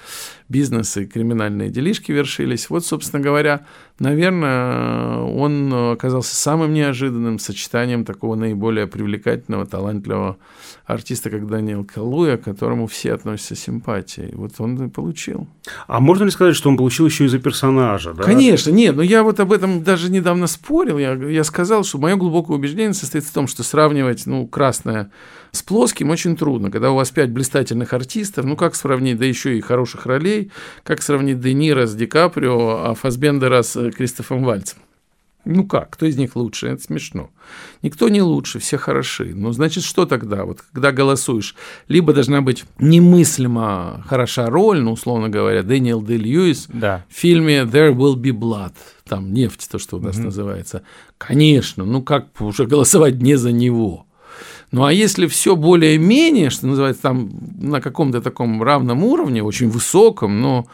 [0.49, 2.71] бизнес, и криминальные делишки вершились.
[2.71, 3.67] Вот, собственно говоря,
[3.99, 10.39] наверное, он оказался самым неожиданным сочетанием такого наиболее привлекательного, талантливого
[10.87, 11.85] артиста, как Даниэл
[12.23, 14.33] Калуя, к которому все относятся симпатией.
[14.35, 15.49] Вот он и получил.
[15.87, 18.13] А можно ли сказать, что он получил еще из-за персонажа?
[18.13, 18.23] Да?
[18.23, 20.99] Конечно, нет, но я вот об этом даже недавно спорил.
[20.99, 25.11] Я, я сказал, что мое глубокое убеждение состоит в том, что сравнивать, ну, красное
[25.51, 26.71] с плоским очень трудно.
[26.71, 30.53] Когда у вас пять блистательных артистов, ну, как сравнить, да еще и хороших ролей,
[30.85, 34.79] как сравнить Де Ниро с Ди Каприо, а Фасбендера с э, Кристофом Вальцем?
[35.45, 36.69] Ну как, кто из них лучше?
[36.69, 37.31] Это смешно.
[37.83, 39.33] Никто не лучше, все хороши.
[39.35, 40.45] Ну, значит, что тогда?
[40.45, 41.57] Вот когда голосуешь,
[41.89, 47.05] либо должна быть немыслимо хороша роль, ну, условно говоря, Дэниел Дэ Льюис, Да.
[47.09, 48.73] в фильме There Will Be Blood,
[49.09, 50.83] там нефть, то, что у нас называется.
[51.19, 54.07] Конечно, ну как уже голосовать не за него.
[54.71, 60.41] Ну а если все более-менее, что называется, там на каком-то таком равном уровне, очень высоком,
[60.41, 60.67] но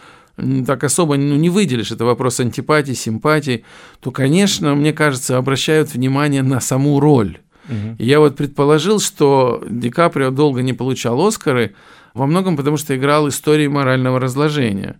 [0.66, 3.64] так особо ну, не выделишь, это вопрос антипатии, симпатии,
[4.00, 7.38] то, конечно, мне кажется, обращают внимание на саму роль.
[7.68, 7.96] Мгм.
[7.98, 11.74] И Я вот предположил, что Ди Каприо долго не получал Оскары,
[12.14, 14.96] во многом потому, что играл истории морального разложения.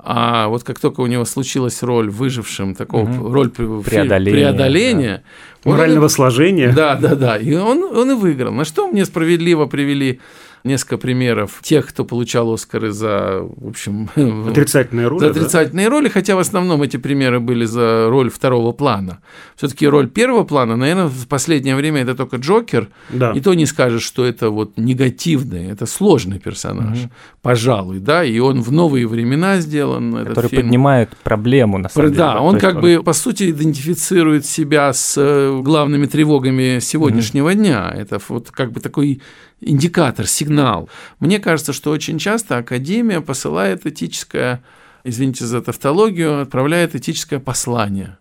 [0.00, 3.32] А вот как только у него случилась роль выжившим, такого Мгм.
[3.32, 5.22] роль Преодоления, преодоления,
[5.64, 6.72] он Морального и- сложения.
[6.72, 7.36] да, да, да.
[7.36, 8.52] И он, он и выиграл.
[8.52, 10.20] На что мне справедливо привели
[10.64, 14.10] несколько примеров тех, кто получал Оскары за, в общем,
[14.48, 15.20] Отрицательная роль.
[15.20, 15.30] за да?
[15.30, 19.20] отрицательные роли, хотя в основном эти примеры были за роль второго плана.
[19.56, 22.88] Все-таки роль первого плана, наверное, в последнее время это только Джокер.
[23.10, 23.32] Да.
[23.32, 26.98] И то не скажешь, что это вот негативный, это сложный персонаж,
[27.42, 30.24] пожалуй, да, и он в новые времена сделан.
[30.26, 30.62] Который фильм.
[30.62, 32.18] поднимает проблему, на самом деле.
[32.18, 37.92] Да, он как бы, по сути, идентифицирует себя с э, главными тревогами сегодняшнего дня.
[37.94, 39.20] Это вот как бы такой
[39.60, 40.88] индикатор, сигнал.
[41.20, 44.62] Мне кажется, что очень часто Академия посылает этическое,
[45.04, 48.18] извините за тавтологию, отправляет этическое послание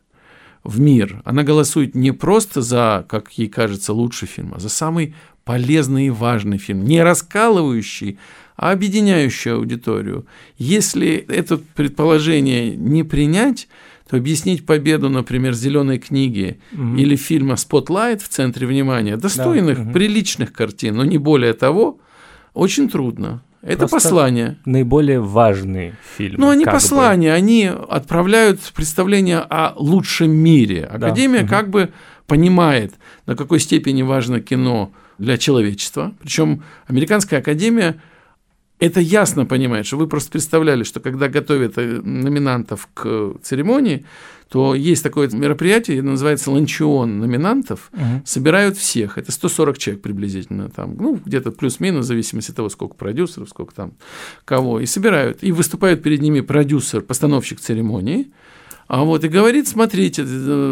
[0.63, 1.21] в мир.
[1.25, 5.15] Она голосует не просто за, как ей кажется, лучший фильм, а за самый
[5.45, 8.19] полезный и важный фильм, не раскалывающий,
[8.57, 10.25] а объединяющий аудиторию.
[10.57, 13.69] Если это предположение не принять,
[14.09, 16.97] то объяснить победу, например, «Зеленой книги» Мгм.
[16.97, 19.93] или фильма «Спотлайт» в центре внимания, достойных, мгм.
[19.93, 21.99] приличных картин, но не более того,
[22.53, 23.41] очень трудно.
[23.61, 24.57] Это Просто послание.
[24.65, 26.39] наиболее важный фильм.
[26.39, 26.77] Ну, они как бы.
[26.79, 30.87] послания, они отправляют представление о лучшем мире.
[30.89, 31.07] Да.
[31.07, 31.47] Академия Мгм.
[31.49, 31.89] как бы
[32.27, 32.93] понимает,
[33.25, 36.13] на какой степени важно кино для человечества.
[36.21, 37.99] Причем Американская академия
[38.79, 44.05] это ясно понимает, что вы просто представляли, что когда готовят э, номинантов к церемонии,
[44.49, 48.21] то есть такое мероприятие, называется ланчион номинантов, Мгм.
[48.25, 49.17] собирают всех.
[49.17, 53.73] Это 140 человек приблизительно там, ну, где-то плюс-минус, в зависимости от того, сколько продюсеров, сколько
[53.75, 53.93] там
[54.45, 54.79] кого.
[54.79, 55.39] И собирают.
[55.43, 58.31] И выступает перед ними продюсер, постановщик церемонии,
[58.87, 60.23] а вот и говорит, смотрите,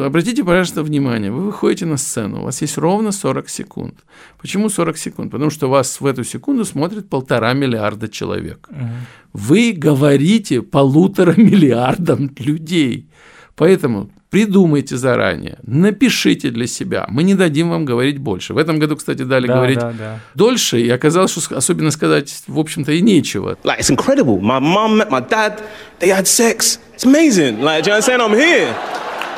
[0.05, 3.95] обратите, пожалуйста, внимание, вы выходите на сцену, у вас есть ровно 40 секунд.
[4.41, 5.31] Почему 40 секунд?
[5.31, 8.69] Потому что вас в эту секунду смотрит полтора миллиарда человек.
[8.71, 8.89] Мгм.
[9.33, 13.09] Вы говорите полутора миллиардам людей.
[13.55, 17.05] Поэтому придумайте заранее, напишите для себя.
[17.07, 18.53] Мы не дадим вам говорить больше.
[18.53, 20.19] В этом году, кстати, дали Да, говорить да, да.
[20.33, 23.57] дольше, и оказалось, что особенно сказать, в общем-то, и нечего.
[23.63, 24.41] Like, it's incredible.
[24.41, 25.61] My mum met my dad,
[26.01, 26.79] they had sex.
[26.95, 27.61] It's amazing.
[27.61, 28.21] Like, do you understand?
[28.21, 28.67] I'm here.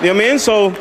[0.01, 0.39] You know what I mean?
[0.39, 0.73] So,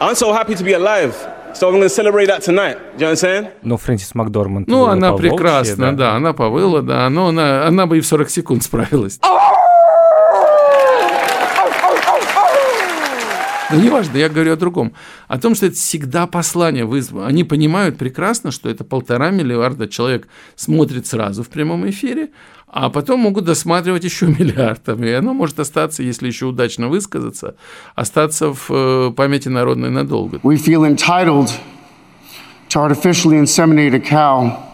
[0.00, 1.14] I'm so happy to be alive.
[1.54, 2.76] So, I'm going to celebrate that tonight.
[2.98, 3.50] Do you understand?
[3.62, 4.66] Ну, Фрэнсис Макдорманд.
[4.66, 6.16] Ну, она прекрасна, да.
[6.16, 9.20] она повыла, да, но она, она бы и в 40 секунд справилась.
[13.70, 14.92] Но неважно, я говорю о другом.
[15.28, 16.84] О том, что это всегда послание.
[16.84, 22.30] Вы, они понимают прекрасно, что это полтора миллиарда человек смотрит сразу в прямом эфире,
[22.68, 25.02] а потом могут досматривать еще миллиардом.
[25.04, 27.56] И оно может остаться, если еще удачно высказаться,
[27.94, 30.38] остаться в э, памяти народной надолго.
[30.38, 31.50] We feel entitled
[32.68, 34.65] to artificially inseminate a cow,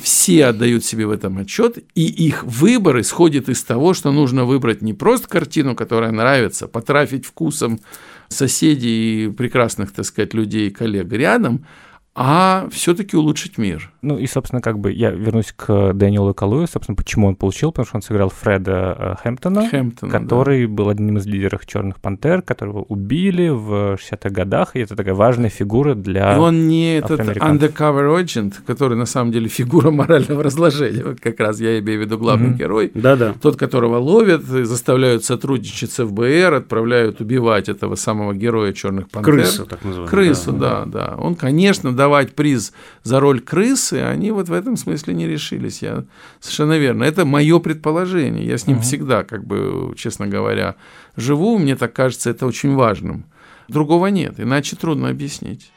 [0.00, 4.80] Все отдают себе в этом отчет, и их выбор исходит из того, что нужно выбрать
[4.80, 7.80] не просто картину, которая нравится, потрафить вкусом
[8.28, 11.66] соседей и прекрасных, так сказать, людей, коллег рядом,
[12.14, 13.92] а все-таки улучшить мир.
[14.02, 17.86] Ну и, собственно, как бы я вернусь к Дэниелу Калую, собственно, почему он получил, потому
[17.86, 20.72] что он сыграл Фреда э, Хэмптона, Хэмптона, который да.
[20.72, 25.50] был одним из лидеров Черных Пантер, которого убили в 60-х годах, и это такая важная
[25.50, 31.04] фигура для И он не этот undercover agent, который на самом деле фигура морального разложения,
[31.04, 32.58] вот как раз я имею в виду главный mm-hmm.
[32.58, 33.34] герой, Да-да.
[33.40, 39.34] тот, которого ловят, заставляют сотрудничать с ФБР, отправляют убивать этого самого героя Черных Пантер.
[39.34, 40.10] Крысу, так называемую.
[40.10, 41.06] Крысу, да, да.
[41.06, 41.16] да.
[41.16, 42.72] Он, конечно, да, давать приз
[43.02, 43.40] за роль
[43.88, 45.82] крысы, они вот в этом смысле не решились.
[45.82, 46.04] Я
[46.40, 47.04] совершенно верно.
[47.04, 48.46] Это мое предположение.
[48.46, 48.84] Я с ним угу.
[48.84, 50.76] всегда, как бы, честно говоря,
[51.16, 51.58] живу.
[51.58, 53.24] Мне так кажется, это очень важным.
[53.68, 55.70] Другого нет, иначе трудно объяснить.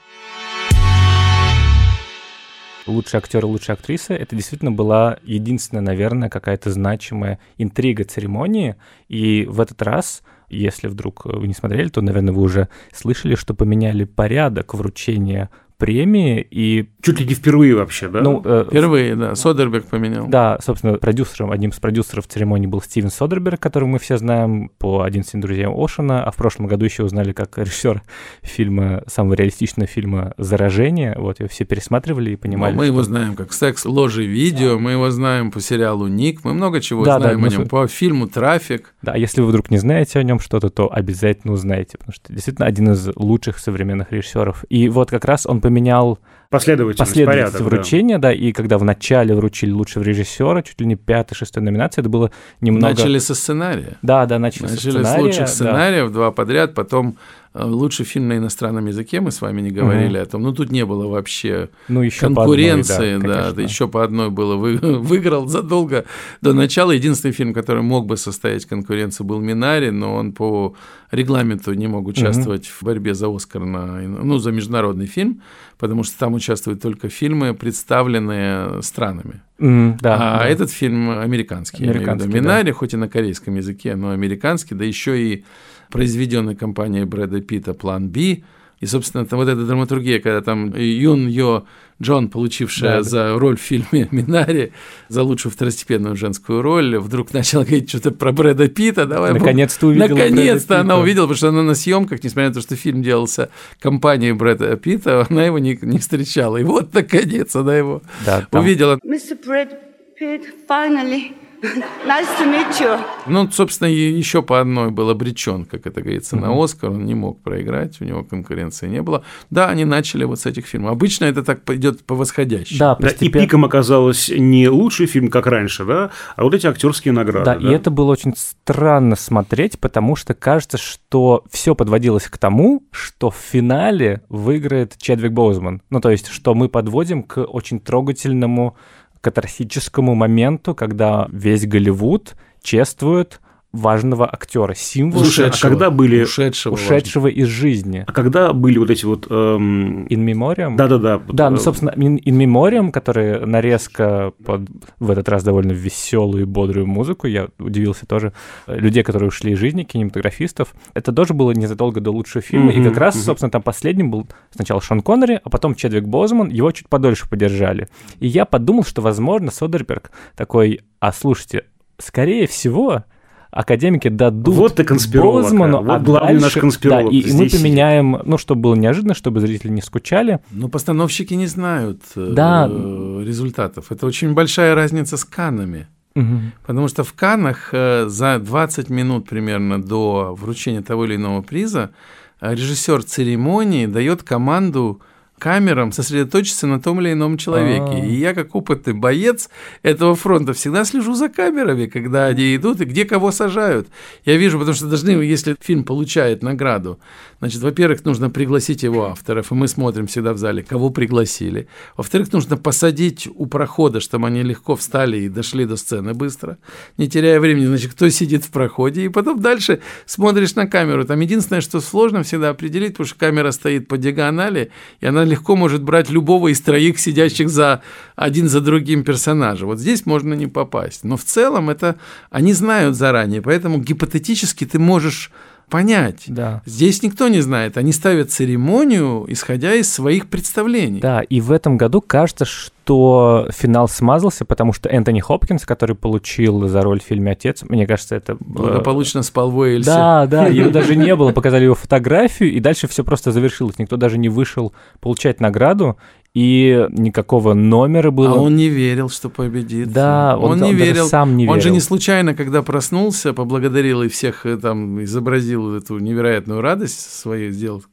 [2.87, 8.75] лучший актер и лучшая актриса, это действительно была единственная, наверное, какая-то значимая интрига церемонии.
[9.07, 13.53] И в этот раз, если вдруг вы не смотрели, то, наверное, вы уже слышали, что
[13.53, 15.49] поменяли порядок вручения
[15.81, 16.89] премии, и...
[17.01, 18.21] Чуть ли не впервые вообще, да?
[18.21, 19.33] Ну, э, впервые, да.
[19.33, 20.27] Содерберг поменял.
[20.27, 25.03] Да, собственно, продюсером, одним из продюсеров церемонии был Стивен Содерберг, которого мы все знаем по
[25.03, 28.03] «11 друзьям Ошена», а в прошлом году еще узнали как режиссер
[28.43, 31.15] фильма, самого реалистичного фильма «Заражение».
[31.17, 32.93] Вот, его все пересматривали и понимали, Но Мы что...
[32.93, 34.77] его знаем как «Секс, ложи, видео», да.
[34.77, 37.87] мы его знаем по сериалу «Ник», мы много чего да, знаем да, о нем, по
[37.87, 38.93] фильму «Трафик».
[39.01, 42.67] Да, если вы вдруг не знаете о нем что-то, то обязательно узнаете, потому что действительно
[42.67, 44.63] один из лучших современных режиссеров.
[44.69, 46.19] И вот как раз он поменял
[46.49, 48.29] последовательность, последовательность порядок, вручения, да.
[48.29, 52.09] да, и когда в начале вручили лучшего режиссера, чуть ли не пятая, шестая номинация, это
[52.09, 52.89] было немного...
[52.89, 53.97] Начали со сценария.
[54.01, 55.15] Да, да, начали, начали со сценария.
[55.15, 56.13] с лучших сценариев, да.
[56.13, 57.15] два подряд, потом
[57.53, 60.23] лучший фильм на иностранном языке, мы с вами не говорили угу.
[60.23, 60.43] о том.
[60.43, 63.15] Ну, тут не было вообще ну, еще конкуренции.
[63.15, 64.55] Одной, да, да, еще по одной было.
[64.55, 66.05] Вы, выиграл задолго
[66.41, 66.91] до начала.
[66.91, 70.75] Единственный фильм, который мог бы состоять конкуренцию, был «Минари», но он по
[71.11, 72.73] регламенту не мог участвовать угу.
[72.79, 75.41] в борьбе за «Оскар», на, ну, за международный фильм,
[75.77, 79.41] потому что там участвуют только фильмы, представленные странами.
[79.59, 80.47] Mm, да, а да.
[80.47, 81.83] этот фильм американский.
[81.83, 82.73] американский «Минари», да.
[82.73, 85.43] хоть и на корейском языке, но американский, да еще и
[85.91, 88.43] произведенный компанией Брэда Питта «План Б»,
[88.81, 91.65] и, собственно, там вот эта драматургия, когда там Юн Йо
[92.01, 94.73] Джон, получившая да, за роль в фильме «Минари»,
[95.07, 99.05] за лучшую второстепенную женскую роль, вдруг начала говорить что-то про Брэда Питта.
[99.05, 102.75] Давай, Наконец-то увидела Наконец-то она увидела, потому что она на съемках, несмотря на то, что
[102.75, 106.57] фильм делался компанией Брэда Питта, она его не, не встречала.
[106.57, 108.63] И вот, наконец, она его да, там...
[108.63, 108.97] увидела.
[109.05, 109.37] Mr.
[109.45, 109.77] Brad
[110.19, 112.99] Pitt, finally Nice to meet you.
[113.27, 116.39] Ну, собственно, еще по одной был обречен, как это говорится, mm-hmm.
[116.39, 116.89] на Оскар.
[116.89, 119.23] Он не мог проиграть, у него конкуренции не было.
[119.51, 120.93] Да, они начали вот с этих фильмов.
[120.93, 122.79] Обычно это так идет по восходящей.
[122.79, 123.43] Да, постепенно...
[123.43, 127.45] и пиком оказалось не лучший фильм, как раньше, да, а вот эти актерские награды.
[127.45, 132.39] Да, да, и это было очень странно смотреть, потому что кажется, что все подводилось к
[132.39, 135.83] тому, что в финале выиграет Чедвик Боузман.
[135.91, 138.75] Ну, то есть, что мы подводим к очень трогательному
[139.21, 143.39] катарсическому моменту, когда весь Голливуд чествует
[143.71, 148.03] важного актера, символа, ушедшего, а когда были ушедшего, ушедшего из жизни.
[148.05, 150.05] А когда были вот эти вот эм...
[150.07, 150.75] in memoriam?
[150.75, 151.21] Да, да, да.
[151.29, 154.69] Да, ну собственно in, in memoriam, который нарезка под
[154.99, 158.33] в этот раз довольно веселую и бодрую музыку, я удивился тоже
[158.67, 160.73] людей, которые ушли из жизни, кинематографистов.
[160.93, 163.25] Это тоже было незадолго до лучшего фильма, mm-hmm, и как раз, mm-hmm.
[163.25, 167.87] собственно, там последним был сначала Шон Коннери, а потом Чедвик Бозман, его чуть подольше поддержали.
[168.19, 171.65] И я подумал, что, возможно, Содерберг такой, а слушайте,
[171.97, 173.05] скорее всего,
[173.51, 177.11] академики дадут вот ты Бозману, вот а главный дальше, наш конспиролог.
[177.11, 180.39] Да, и, и мы поменяем, ну, чтобы было неожиданно, чтобы зрители не скучали.
[180.51, 182.67] Ну, постановщики не знают э, да.
[182.67, 183.91] результатов.
[183.91, 185.87] Это очень большая разница с Каннами.
[186.15, 186.37] Угу.
[186.65, 191.91] Потому что в Каннах э, за 20 минут примерно до вручения того или иного приза
[192.39, 195.01] э, режиссер церемонии дает команду
[195.41, 197.81] камерам сосредоточиться на том или ином человеке.
[197.81, 198.05] А-а-а.
[198.05, 199.49] И я, как опытный боец
[199.81, 203.87] этого фронта, всегда слежу за камерами, когда они идут и где кого сажают.
[204.23, 206.99] Я вижу, потому что должны, если фильм получает награду,
[207.41, 211.67] значит, во-первых, нужно пригласить его авторов, и мы смотрим всегда в зале, кого пригласили.
[211.97, 216.59] Во-вторых, нужно посадить у прохода, чтобы они легко встали и дошли до сцены быстро,
[216.97, 221.03] не теряя времени, значит, кто сидит в проходе, и потом дальше смотришь на камеру.
[221.03, 225.55] Там единственное, что сложно всегда определить, потому что камера стоит по диагонали, и она легко
[225.55, 227.81] может брать любого из троих сидящих за
[228.15, 229.65] один за другим персонажа.
[229.65, 231.03] Вот здесь можно не попасть.
[231.03, 231.95] Но в целом это
[232.29, 235.31] они знают заранее, поэтому гипотетически ты можешь
[235.71, 236.25] понять.
[236.27, 236.61] Да.
[236.65, 237.77] Здесь никто не знает.
[237.77, 240.99] Они ставят церемонию, исходя из своих представлений.
[240.99, 246.67] Да, и в этом году кажется, что финал смазался, потому что Энтони Хопкинс, который получил
[246.67, 248.33] за роль в фильме «Отец», мне кажется, это...
[248.33, 249.89] э, Благополучно спал в Уэльсе.
[249.89, 253.79] Да, да, его даже не было, показали его фотографию, и дальше все просто завершилось.
[253.79, 255.97] Никто даже не вышел получать награду,
[256.33, 258.35] и никакого номера было.
[258.35, 259.91] А он не верил, что победит.
[259.91, 261.07] Да, он, он не он даже верил.
[261.07, 261.73] сам не он же верил.
[261.73, 267.83] не случайно, когда проснулся, поблагодарил и всех э, там изобразил эту невероятную радость свою, сделал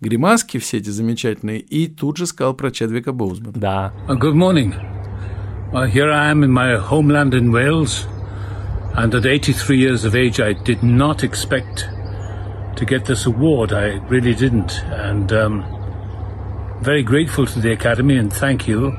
[0.00, 3.52] гримаски все эти замечательные, и тут же сказал про Чедвика Боузмана.
[3.56, 3.92] Да.
[4.08, 4.72] Uh, good morning.
[5.72, 8.06] Uh, here I am in my homeland in Wales,
[8.94, 11.88] and at 83 years of age, I did not expect
[12.76, 13.72] to get this award.
[13.72, 15.77] I really didn't, and um,
[16.82, 18.96] very grateful to the Academy and thank you.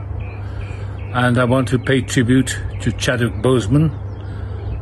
[1.14, 3.90] And I want to pay tribute to Chadwick Boseman,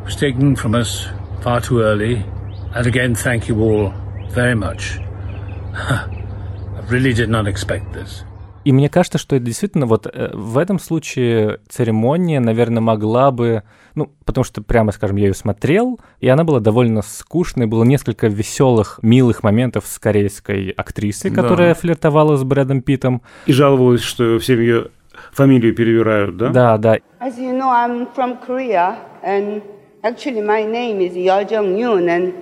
[0.04, 1.08] who's taken from us
[1.42, 2.26] far too early.
[2.74, 3.94] And again, thank you all
[4.30, 4.98] very much.
[5.74, 8.24] I really did not expect this.
[8.68, 13.64] И мне кажется, что это действительно вот э, в этом случае церемония, наверное, могла бы,
[13.96, 18.28] ну, потому что, прямо скажем, я ее смотрел, и она была довольно скучной, было несколько
[18.28, 21.44] веселых, милых моментов с корейской актрисой, Да.
[21.44, 23.22] которая флиртовала с Брэдом Питтом.
[23.46, 24.88] И жаловалась, что всем ее
[25.32, 26.50] фамилию перевирают, да?
[26.50, 26.96] Да, да.
[27.22, 29.62] As you know, I'm from Korea, and
[30.04, 32.34] actually my name is Yeo Jung Yoon, and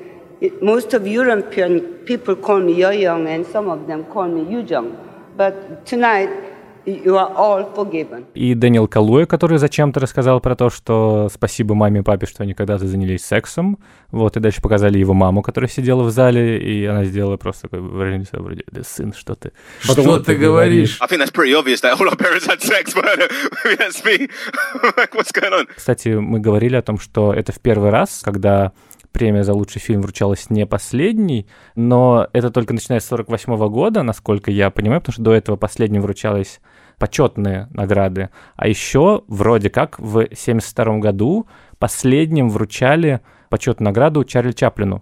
[0.64, 4.66] most of European people call me Yeo Young, and some of them call me Yu
[4.68, 5.05] Jung.
[5.38, 6.30] But tonight,
[6.86, 8.26] you are all forgiven.
[8.36, 12.54] И Дэниел Калуэ, который зачем-то рассказал про то, что спасибо маме и папе, что они
[12.54, 13.78] когда-то занялись сексом.
[14.12, 17.82] Вот, и дальше показали его маму, которая сидела в зале, и она сделала просто такое
[17.82, 21.00] выражение лица вроде «Да, сын, что ты?» Что ты говоришь?
[21.02, 23.04] I think that's pretty obvious that all our parents had sex, but
[23.66, 24.30] maybe that's me.
[24.96, 25.68] like, what's going on?
[25.76, 28.72] Кстати, мы говорили о том, что это в первый раз, когда
[29.16, 34.52] премия за лучший фильм вручалась не последней, но это только начиная с 48 года, насколько
[34.52, 36.60] я понимаю, потому что до этого последним вручалась
[37.00, 38.30] почетные награды.
[38.58, 41.48] А еще вроде как в 72 году
[41.80, 45.02] последним вручали почетную награду Чарли Чаплину,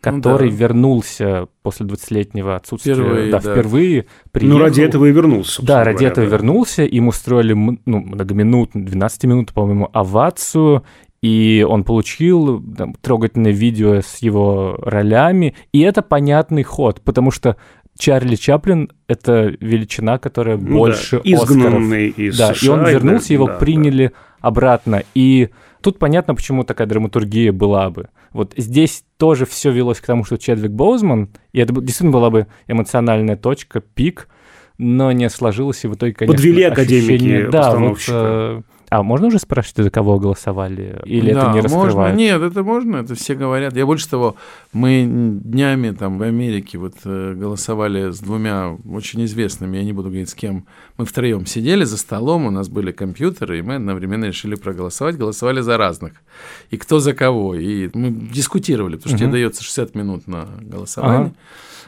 [0.00, 0.56] который да.
[0.56, 2.94] вернулся после 20-летнего отсутствия.
[2.94, 3.52] Впервые, да, да.
[3.52, 4.58] впервые Ну, приехал.
[4.58, 5.62] ради этого и вернулся.
[5.62, 6.32] Да, ради говоря, этого да.
[6.34, 10.82] вернулся, им устроили ну, многоминутную, 12 минут, по-моему, овацию,
[11.22, 17.56] и он получил там, трогательное видео с его ролями, и это понятный ход, потому что
[17.98, 22.18] Чарли Чаплин— это величина, которая Ну да, больше изгнанный Оскаров.
[22.18, 23.58] из да, и США, он и вернулся, да, его да, да.
[23.58, 25.50] приняли обратно, и
[25.82, 28.08] тут понятно, почему такая драматургия была бы.
[28.32, 32.46] Вот здесь тоже все велось к тому, что Чедвик Боузман, и это действительно была бы
[32.68, 34.28] эмоциональная точка, пик,
[34.78, 39.28] но не сложилось, и в итоге, конечно, Подвели академики ощущение- да, вот, э, а можно
[39.28, 41.00] уже спрашивать, за кого голосовали?
[41.04, 41.76] Или это Да, не можно.
[41.84, 42.16] раскрывает?
[42.16, 43.76] Нет, это можно, это все говорят.
[43.76, 44.36] Я больше того,
[44.72, 45.06] мы
[45.44, 50.28] днями там в Америке вот э, голосовали с двумя очень известными, я не буду говорить
[50.28, 50.66] с кем,
[50.98, 55.60] мы втроем сидели за столом, у нас были компьютеры, и мы одновременно решили проголосовать, голосовали
[55.60, 56.12] за разных.
[56.70, 57.54] И кто за кого.
[57.54, 59.32] И мы дискутировали, потому что тебе Мгм.
[59.34, 61.26] дается 60 минут на голосование.
[61.28, 61.34] Ага.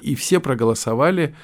[0.03, 1.35] И все проголосовали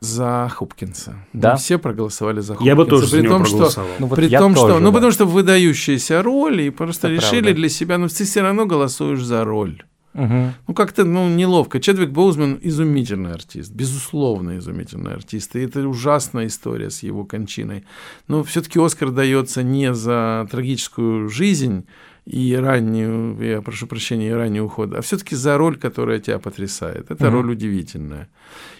[0.00, 1.14] за Хопкинса.
[1.32, 1.52] Да?
[1.52, 2.68] Мы все проголосовали за Хопкинса.
[2.68, 3.90] Я бы тоже за при него том, что проголосовал.
[3.98, 4.94] Ну, вот при том, что, тоже, ну, да.
[4.94, 7.54] потому что выдающаяся роль, и просто Это решили правда.
[7.54, 9.82] для себя, ну, ты все равно голосуешь за роль.
[10.16, 10.54] Мгм.
[10.66, 11.78] Ну, как-то, ну, неловко.
[11.78, 15.54] Чедвик Боузман изумительный артист, безусловно изумительный артист.
[15.56, 17.84] И это ужасная история с его кончиной.
[18.26, 21.84] Но все-таки Оскар дается не за трагическую жизнь
[22.26, 27.10] и раннюю, я прошу прощения, и ранний уход, а все-таки за роль, которая тебя потрясает.
[27.10, 27.34] Это Мгм.
[27.34, 28.28] роль удивительная.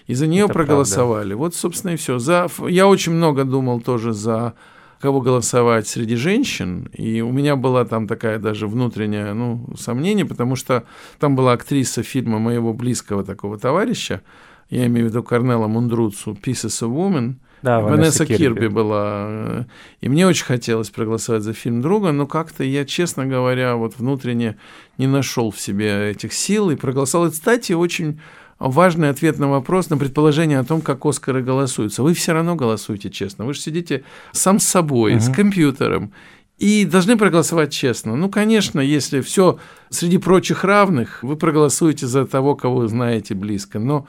[0.05, 1.33] И за нее Это проголосовали.
[1.33, 2.19] Вот, собственно, и все.
[2.19, 2.47] За...
[2.67, 4.53] Я очень много думал тоже за
[4.99, 10.55] кого голосовать среди женщин, и у меня была там такая даже внутренняя, ну, сомнение, потому
[10.55, 10.83] что
[11.19, 14.21] там была актриса фильма моего близкого такого товарища,
[14.69, 18.67] я имею в виду Корнела Мундруцу, «Pieces of Woman», Да, Ванесса Кирби.
[18.67, 19.25] была.
[19.29, 19.63] э,
[20.01, 24.57] И мне очень хотелось проголосовать за фильм друга, но как-то я, честно говоря, вот внутренне
[24.97, 27.27] не нашел в себе этих сил и проголосовал.
[27.27, 28.19] И, кстати, очень
[28.59, 32.03] важный ответ на вопрос, на предположение о том, как Оскары голосуются.
[32.03, 33.45] Вы все равно голосуете честно.
[33.45, 36.11] Вы же сидите сам с собой, с компьютером.
[36.57, 38.15] И должны проголосовать честно.
[38.15, 43.77] Ну, конечно, если все среди прочих равных, вы проголосуете за того, кого знаете близко.
[43.77, 44.07] Но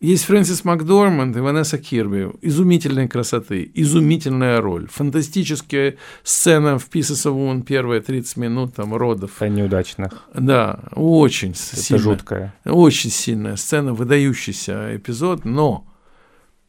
[0.00, 2.30] есть Фрэнсис Макдорманд и Ванесса Кирби.
[2.42, 4.88] Изумительной красоты, изумительная роль.
[4.88, 9.40] Фантастическая сцена в Pieces of Woman, первые 30 минут там родов.
[9.40, 10.24] Это неудачных.
[10.34, 12.02] Да, очень Это сильная.
[12.02, 12.54] жуткое.
[12.64, 15.86] Очень сильная сцена, выдающийся эпизод, но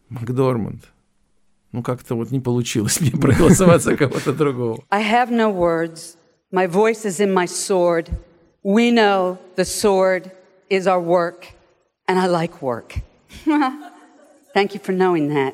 [0.09, 0.85] Макдорманд
[1.73, 4.83] ну, как-то вот не получилось мне проголосовать за кого-то другого.
[4.89, 6.15] I have no words.
[6.51, 8.09] My voice is in my sword.
[8.63, 10.31] We know the sword
[10.69, 11.47] is our work,
[12.07, 12.95] and I like work.
[14.53, 15.53] Thank you for knowing that,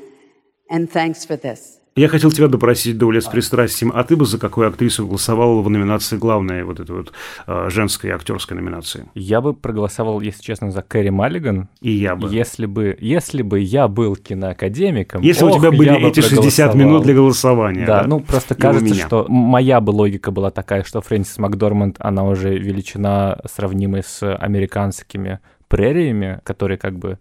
[0.69, 1.79] and thanks for this.
[1.95, 5.69] Я хотел тебя допросить, Доуля, с пристрастием, а ты бы за какую актрису голосовал в
[5.69, 7.13] номинации главной вот этой вот
[7.45, 9.05] э, женской актерской номинации?
[9.13, 11.69] Я бы проголосовал, если честно, за Кэрри Маллиган.
[11.81, 12.33] И я бы.
[12.33, 16.75] Если бы, если бы я был киноакадемиком, Если ох, у тебя были эти 60 проголосовал.
[16.75, 17.85] минут для голосования.
[17.85, 22.23] Да, ну просто И кажется, что моя бы логика была такая, что Фрэнсис Макдорманд, она
[22.23, 27.19] уже величина сравнимой с американскими прериями, которые как бы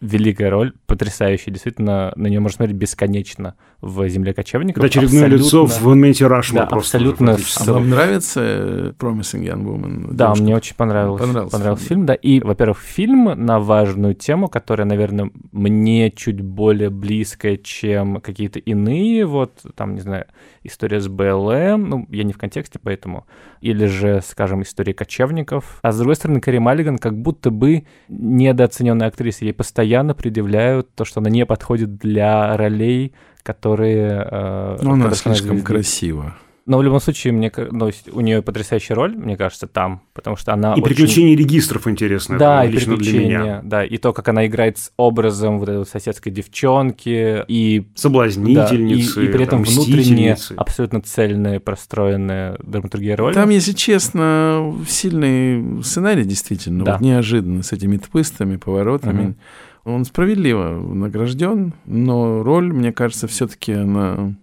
[0.00, 4.84] великая роль, потрясающая, действительно, на нее можно смотреть бесконечно в «Земле кочевников».
[4.84, 6.98] Это очередное лицо в монументе Рашмор Да, просто.
[6.98, 7.36] абсолютно.
[7.66, 10.08] А вам нравится Promising Young Woman?
[10.12, 10.42] Да, девушка?
[10.42, 11.96] мне очень понравился, Понравился понравился, фильм.
[12.00, 12.14] фильм, да.
[12.14, 19.24] И, во-первых, фильм на важную тему, которая, наверное, мне чуть более близкая, чем какие-то иные,
[19.24, 20.26] вот, там, не знаю,
[20.62, 23.26] история с БЛМ, ну, я не в контексте, поэтому,
[23.62, 25.78] или же, скажем, история кочевников.
[25.82, 31.04] А с другой стороны, Кэрри Маллиган как будто бы недооцененная актриса, ей постоянно предъявляют то,
[31.04, 34.26] что она не подходит для ролей, которые...
[34.30, 35.64] э, Ну, она слишком звезди.
[35.64, 36.36] красива.
[36.66, 40.52] Но в любом случае, мне, ну, у нее потрясающая роль, мне кажется, там, потому что
[40.52, 42.38] она И очень- приключения регистров интересно.
[42.38, 43.60] Да, и лично для меня.
[43.64, 49.14] да, и то, как она играет с образом вот этой вот соседской девчонки, и Соблазнительницы,
[49.16, 53.34] да, и, и при этом там, внутренне абсолютно цельная, простроенная драматургия роли.
[53.34, 56.92] Там, если честно, сильный сценарий, действительно, Да.
[56.92, 59.22] вот неожиданно, с этими твистами, поворотами.
[59.22, 59.36] Мгм.
[59.84, 64.34] Он справедливо награжден, но роль, мне кажется, все-таки она...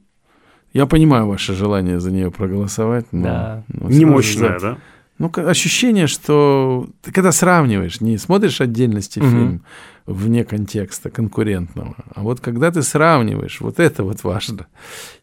[0.73, 3.23] Я понимаю ваше желание за нее проголосовать, но...
[3.23, 3.63] Да.
[3.67, 4.77] но Не мощная, да?
[5.19, 9.29] Ну, ощущение, что ты когда сравниваешь, не смотришь отдельности Мгм.
[9.29, 9.63] фильм
[10.05, 14.67] вне контекста конкурентного, а вот когда ты сравниваешь, вот это вот важно.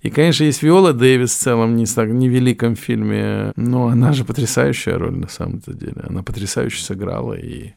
[0.03, 4.99] И, конечно, есть Виола Дэвис в целом не, в невеликом фильме, но она же потрясающая
[4.99, 6.03] роль на самом-то деле.
[6.07, 7.73] Она потрясающе сыграла и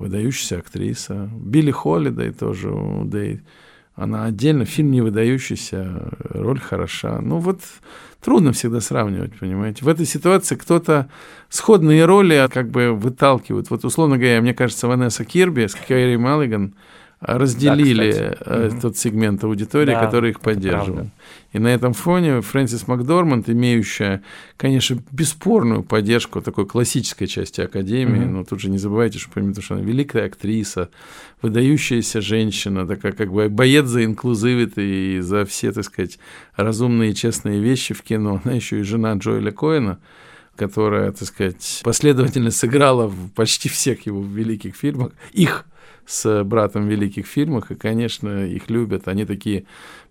[0.00, 1.30] выдающаяся актриса.
[1.32, 3.42] Билли Холлидей тоже, у Дэй.
[3.94, 7.20] Она отдельно, фильм не выдающийся, роль хороша.
[7.20, 7.60] Ну вот
[8.22, 9.84] трудно всегда сравнивать, понимаете.
[9.84, 11.10] В этой ситуации кто-то
[11.50, 13.68] сходные роли как бы выталкивают.
[13.70, 16.74] Вот, условно говоря, мне кажется, Ванесса Кирби с Кэрри Маллиган
[17.20, 18.38] разделили кстати.
[18.46, 21.10] э, тот сегмент аудитории, Да, который их поддерживал.
[21.52, 24.22] И на этом фоне Фрэнсис Макдорманд, имеющая,
[24.56, 28.32] конечно, бесспорную поддержку такой классической части Академии, Мгм.
[28.34, 30.88] но тут же не забывайте, что помимо того, что она великая актриса,
[31.42, 34.80] выдающаяся женщина, такая как бы боец за инклюзивити
[35.16, 36.18] и за все, так сказать,
[36.56, 38.40] разумные и честные вещи в кино.
[38.44, 39.98] Она еще и жена Джоэля Коэна,
[40.56, 45.12] которая, так сказать, последовательно сыграла в почти всех его великих фильмах.
[45.32, 45.64] Их
[46.06, 49.08] с братом в великих фильмах, и, конечно, их любят.
[49.08, 49.64] Они такие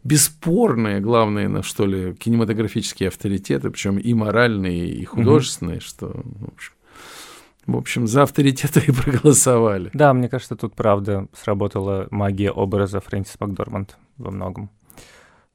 [0.04, 6.74] бесспорные, главные, на что ли, кинематографические авторитеты, причем и моральные, и художественные, что, в общем,
[7.68, 9.92] в общем, за авторитеты и проголосовали.
[9.94, 14.72] Да, мне кажется, тут правда сработала магия образа Фрэнсис Макдорманд во многом.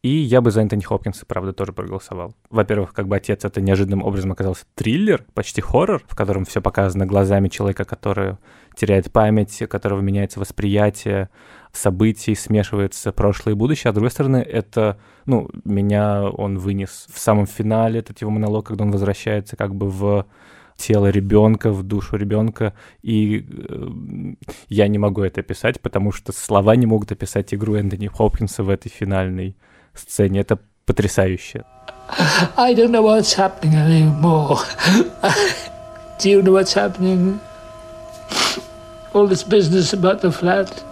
[0.04, 2.34] И я бы за Энтони Хопкинса, правда, тоже проголосовал.
[2.50, 7.06] Во-первых, как бы отец это неожиданным образом оказался триллер, почти хоррор, в котором все показано
[7.06, 8.36] глазами человека, который
[8.76, 11.30] теряет память, у которого меняется восприятие
[11.72, 13.88] событий, смешивается прошлое и будущее.
[13.88, 18.66] А с другой стороны, это, ну, меня он вынес в самом финале, этот его монолог,
[18.66, 20.26] когда он возвращается как бы в
[20.76, 23.88] тело ребенка, в душу ребенка, и э,
[24.68, 28.68] я не могу это описать, потому что слова не могут описать игру Энтони Хопкинса в
[28.68, 29.56] этой финальной
[29.95, 30.41] сцене.
[30.41, 31.63] Это потрясающе.
[32.57, 34.57] I don't know what's happening anymore.
[36.19, 37.39] Do you know what's happening?
[39.13, 40.83] All this business about the flat.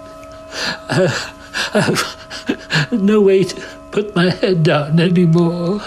[0.90, 1.10] Uh,
[1.74, 3.56] I've no way to
[3.92, 5.82] put my head down anymore.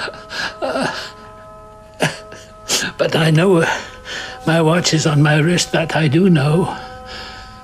[0.60, 0.92] Uh,
[2.98, 3.80] but I know uh,
[4.46, 6.76] my watch is on my wrist, that I do know.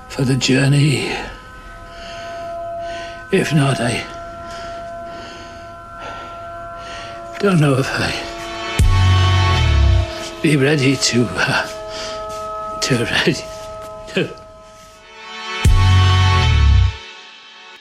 [0.09, 1.13] For the journey.
[3.33, 4.03] If not, I
[7.42, 8.12] don't know if I
[10.44, 11.66] be ready to uh,
[12.82, 13.36] to ready
[14.14, 14.28] to.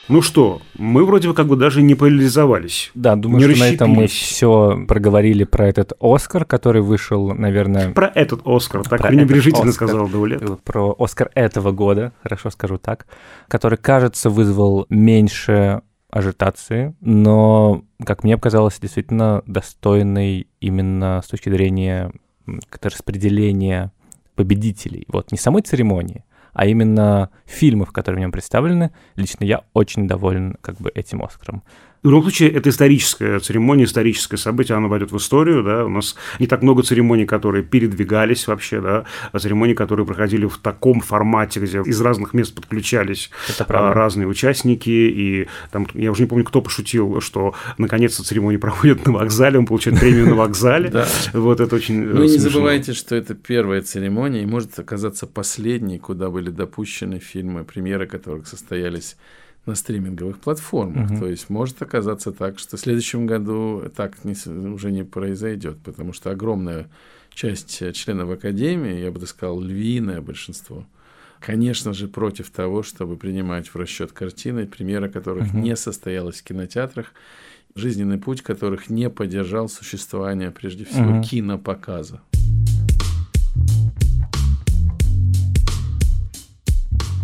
[0.07, 2.91] Ну что, мы вроде бы как бы даже не поляризовались.
[2.95, 7.91] Да, думаю, Не что на этом мы все проговорили про этот Оскар, который вышел, наверное...
[7.93, 9.87] Про этот Оскар, так Про пренебрежительно Оскар.
[9.87, 10.41] сказал Даулет.
[10.41, 13.05] Э, Про Оскар этого года, хорошо скажу так,
[13.47, 15.81] который, кажется, вызвал меньше
[16.11, 22.11] ажитации, но, как мне показалось, действительно достойный именно с точки зрения
[22.69, 23.91] как-то распределения
[24.35, 25.05] победителей.
[25.07, 28.91] Вот, не самой церемонии, а именно фильмов, которые в нем представлены.
[29.15, 31.63] Лично я очень доволен как бы этим Оскаром.
[32.03, 36.15] В любом случае, это историческая церемония, историческое событие, оно войдет в историю, да, у нас
[36.39, 41.59] не так много церемоний, которые передвигались вообще, да, а церемонии, которые проходили в таком формате,
[41.59, 43.29] где из разных мест подключались
[43.59, 49.05] а, разные участники, и там, я уже не помню, кто пошутил, что наконец-то церемонии проходят
[49.05, 53.35] на вокзале, он получает премию на вокзале, вот это очень Ну не забывайте, что это
[53.35, 59.17] первая церемония, и может оказаться последней, куда были допущены фильмы, премьеры которых состоялись
[59.65, 61.11] на стриминговых платформах.
[61.11, 61.19] Угу.
[61.19, 64.35] То есть может оказаться так, что в следующем году так не,
[64.69, 66.87] уже не произойдет, потому что огромная
[67.33, 70.85] часть членов Академии, я бы так сказал, львиное большинство,
[71.39, 75.57] конечно же, против того, чтобы принимать в расчет картины, премьера которых угу.
[75.57, 77.13] не состоялась в кинотеатрах,
[77.75, 81.23] жизненный путь которых не поддержал существование, прежде всего, угу.
[81.23, 82.21] кинопоказа.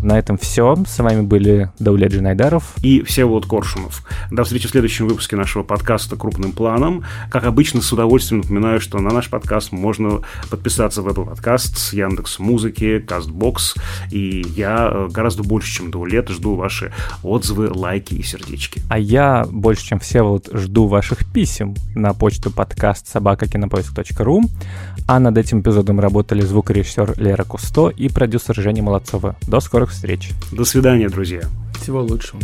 [0.04, 0.76] На этом все.
[0.88, 4.04] С вами были Дауля Джинайдаров и Всеволод Коршунов.
[4.32, 7.04] До встречи в следующем выпуске нашего подкаста «Крупным планом».
[7.32, 11.94] Как обычно, с удовольствием напоминаю, что на наш подкаст можно подписаться в Apple Podcast, с
[11.94, 13.76] Яндекс Музыки, Кастбокс.
[14.12, 16.94] И я э, гораздо больше, чем до лет, жду ваши
[17.24, 18.82] отзывы, лайки и сердечки.
[18.90, 24.44] А я больше, чем Всеволод, жду ваших писем на почту подкаст собакакинопоиск.ру.
[25.08, 29.38] А над этим эпизодом работали звукорежиссер Лера Кусто и продюсер Женя Молодцова.
[29.48, 30.30] До скорых встреч.
[30.52, 31.42] До свидания, друзья.
[31.82, 32.40] Всего лучшего.